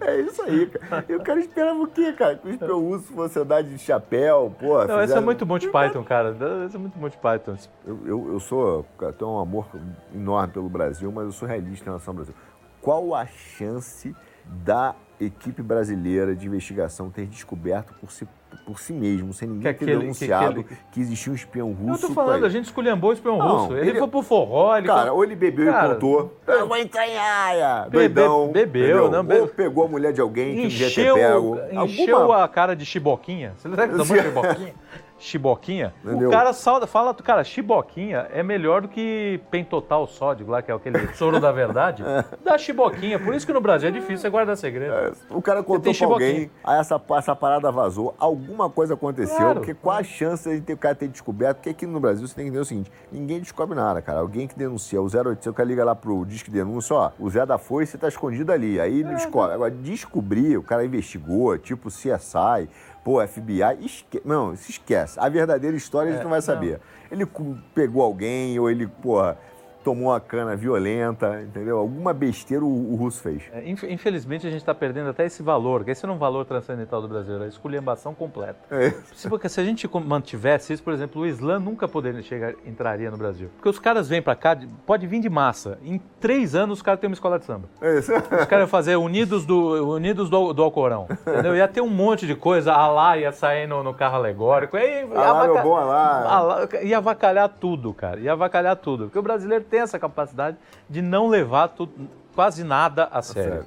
[0.00, 1.04] É isso aí, cara.
[1.08, 2.36] E o cara esperava o quê, cara?
[2.36, 4.74] Que o espião russo fosse andar de chapéu, pô.
[4.78, 6.36] Não, esse é fizeram- muito Monty Python, cara.
[6.66, 7.56] Esse é muito Monty Python.
[7.86, 9.66] Eu, eu, eu sou, cara, tenho um amor
[10.14, 12.34] enorme pelo Brasil, mas eu sou realista em relação ao Brasil.
[12.80, 14.14] Qual a chance
[14.44, 18.28] da equipe brasileira de investigação ter descoberto por si,
[18.64, 21.68] por si mesmo, sem ninguém Que ter aquele- que denunciado que, aquele- existia um espião
[21.68, 22.08] Eu russo?
[22.08, 23.76] tô falando, a gente esculhambou o espião Não, russo.
[23.76, 26.36] Ele, ele- foi pro forró, ele Cara, ou ele bebeu Cara, e contou.
[26.46, 27.82] Eu vou entrar em aia.
[27.90, 28.48] Bebe- Doidão.
[28.52, 31.58] bebeu, não, bebe- Ou pegou a mulher de alguém que devia ter encheu, pego.
[31.84, 33.52] encheu Alguma- a cara de chiboquinha.
[33.56, 34.74] Você lembra que tomou chiboquinha?
[35.18, 35.94] Chiboquinha?
[36.04, 36.28] Entendeu?
[36.28, 40.74] O cara salda, fala, cara, chiboquinha é melhor do que pentotal sódio lá, que é
[40.74, 42.02] aquele soro da verdade.
[42.44, 43.18] Dá chiboquinha.
[43.18, 44.92] Por isso que no Brasil é difícil você guardar segredo.
[44.92, 49.60] É, O cara contou pra alguém, aí essa, essa parada vazou, alguma coisa aconteceu, Claro.
[49.60, 51.56] porque qual a chance de ter, o cara ter descoberto?
[51.56, 54.20] Porque aqui no Brasil você tem que entender o seguinte: ninguém descobre nada, cara.
[54.20, 57.44] Alguém que denuncia, o 0800, o cara liga lá pro Disque Denúncia, ó, o Zé
[57.46, 58.78] da Foice tá escondido ali.
[58.78, 59.00] Aí É.
[59.00, 59.54] ele descobre.
[59.54, 62.68] Agora, descobrir, o cara investigou, tipo CSI,
[63.06, 64.20] pô, FBI, esque...
[64.24, 65.16] não, se esquece.
[65.20, 66.44] A verdadeira história a gente É, não vai não.
[66.44, 66.80] saber.
[67.08, 67.24] Ele
[67.72, 69.38] pegou alguém, ou ele, porra,
[69.86, 71.78] tomou uma cana violenta, entendeu?
[71.78, 73.44] Alguma besteira o, o russo fez.
[73.52, 76.18] É, inf- Infelizmente a gente está perdendo até esse valor, que esse não é um
[76.18, 78.58] valor transcendental do Brasil, é a esculhambação completa.
[78.70, 78.92] É.
[79.28, 83.16] Porque se a gente mantivesse isso, por exemplo, o Islã nunca poderia chegar, entraria no
[83.16, 83.48] Brasil.
[83.54, 85.78] Porque os caras vêm para cá, de- pode vir de massa.
[85.84, 87.68] Em três anos os caras têm uma escola de samba.
[87.80, 88.12] É isso.
[88.12, 91.06] Os caras iam fazer unidos do, unidos do, do Alcorão.
[91.24, 91.54] Entendeu?
[91.54, 94.76] Ia ter um monte de coisa, Alá ia sair no, no carro alegórico.
[94.76, 96.28] Ia Alá, meu avaca- bom Alá.
[96.28, 98.18] Alá, Ia avacalhar tudo, cara.
[98.18, 99.04] Ia avacalhar tudo.
[99.04, 100.56] Porque o brasileiro tem essa capacidade
[100.88, 101.88] de não levar tu-
[102.34, 103.50] quase nada a sério.
[103.52, 103.66] sério.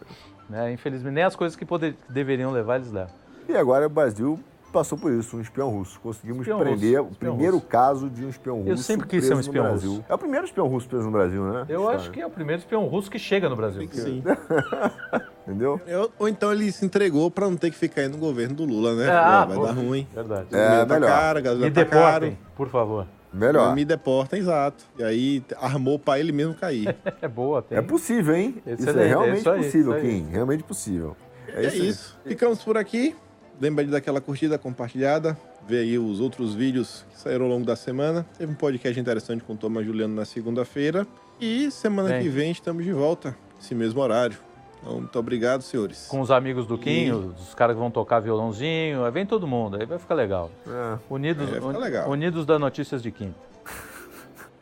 [0.49, 0.71] Né?
[0.73, 3.13] Infelizmente, nem as coisas que, poder- que deveriam levar, eles levam.
[3.47, 4.39] E agora o Brasil
[4.71, 5.99] passou por isso, um espião russo.
[5.99, 7.67] Conseguimos Espião prender russo, o primeiro russo.
[7.67, 8.69] caso de um espião russo.
[8.69, 9.89] Eu sempre quis ser um espião Brasil.
[9.91, 10.05] russo.
[10.07, 11.65] É o primeiro espião russo preso no Brasil, né?
[11.67, 13.87] Eu acho que é o primeiro espião russo que chega no Brasil.
[13.91, 14.23] Sim.
[15.47, 15.81] Entendeu?
[15.87, 18.65] Eu- ou então ele se entregou pra não ter que ficar aí no governo do
[18.65, 19.09] Lula, né?
[19.09, 19.65] Ah, Pô, vai pô.
[19.65, 20.07] dar ruim.
[20.13, 20.47] Verdade.
[20.51, 21.07] É, tá melhor.
[21.09, 22.01] cara, Me gasolina tá caro.
[22.25, 23.07] deportem, por favor.
[23.31, 23.75] Melhor.
[23.75, 24.83] Me deporta, exato.
[24.97, 26.95] E aí armou pra ele mesmo cair.
[27.21, 27.77] É boa, tem.
[27.77, 28.55] É possível, hein?
[28.65, 30.05] Isso Excelente, é é realmente isso aí, possível, isso.
[30.07, 30.27] Kim.
[30.31, 31.17] Realmente possível.
[31.49, 32.17] É, isso.
[32.25, 33.15] Ficamos por aqui.
[33.59, 35.37] Lembra de dar aquela curtida compartilhada.
[35.67, 38.25] Ver aí os outros vídeos que saíram ao longo da semana.
[38.37, 41.05] Teve um podcast interessante com o Thomas Juliano na segunda-feira.
[41.41, 42.23] E semana Bem.
[42.23, 44.37] que vem estamos de volta, nesse mesmo horário.
[44.81, 46.07] Então, muito obrigado, senhores.
[46.07, 49.45] Com os amigos do Kim, E- os caras que vão tocar violãozinho, aí vem todo
[49.45, 50.49] mundo, aí vai ficar legal.
[50.67, 50.97] É.
[51.09, 52.09] Unidos, É, uni- legal.
[52.09, 53.35] unidos da Notícias de Quinta.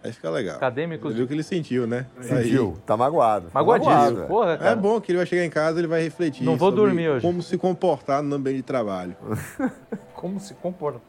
[0.04, 0.56] Aí fica legal.
[0.56, 2.06] Acadêmicos Você viu o que ele sentiu, né?
[2.22, 2.78] Sentiu.
[2.86, 3.48] Tá magoado.
[3.54, 3.96] Magoadíssimo.
[3.96, 4.58] magoado, Porra, Aí.
[4.58, 4.72] cara.
[4.72, 6.44] É bom que ele vai chegar em casa ele vai refletir.
[6.46, 7.22] Não vou sobre dormir hoje.
[7.22, 9.16] Como se comportar no ambiente de trabalho.
[10.16, 11.02] Como se comporta?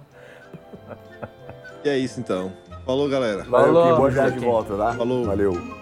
[1.85, 2.53] E é isso então.
[2.85, 3.45] Falou, galera.
[3.45, 3.97] Valeu, Falou, Kim.
[3.97, 4.93] Boa viagem de volta, tá?
[4.95, 5.25] Falou.
[5.27, 5.78] Valeu.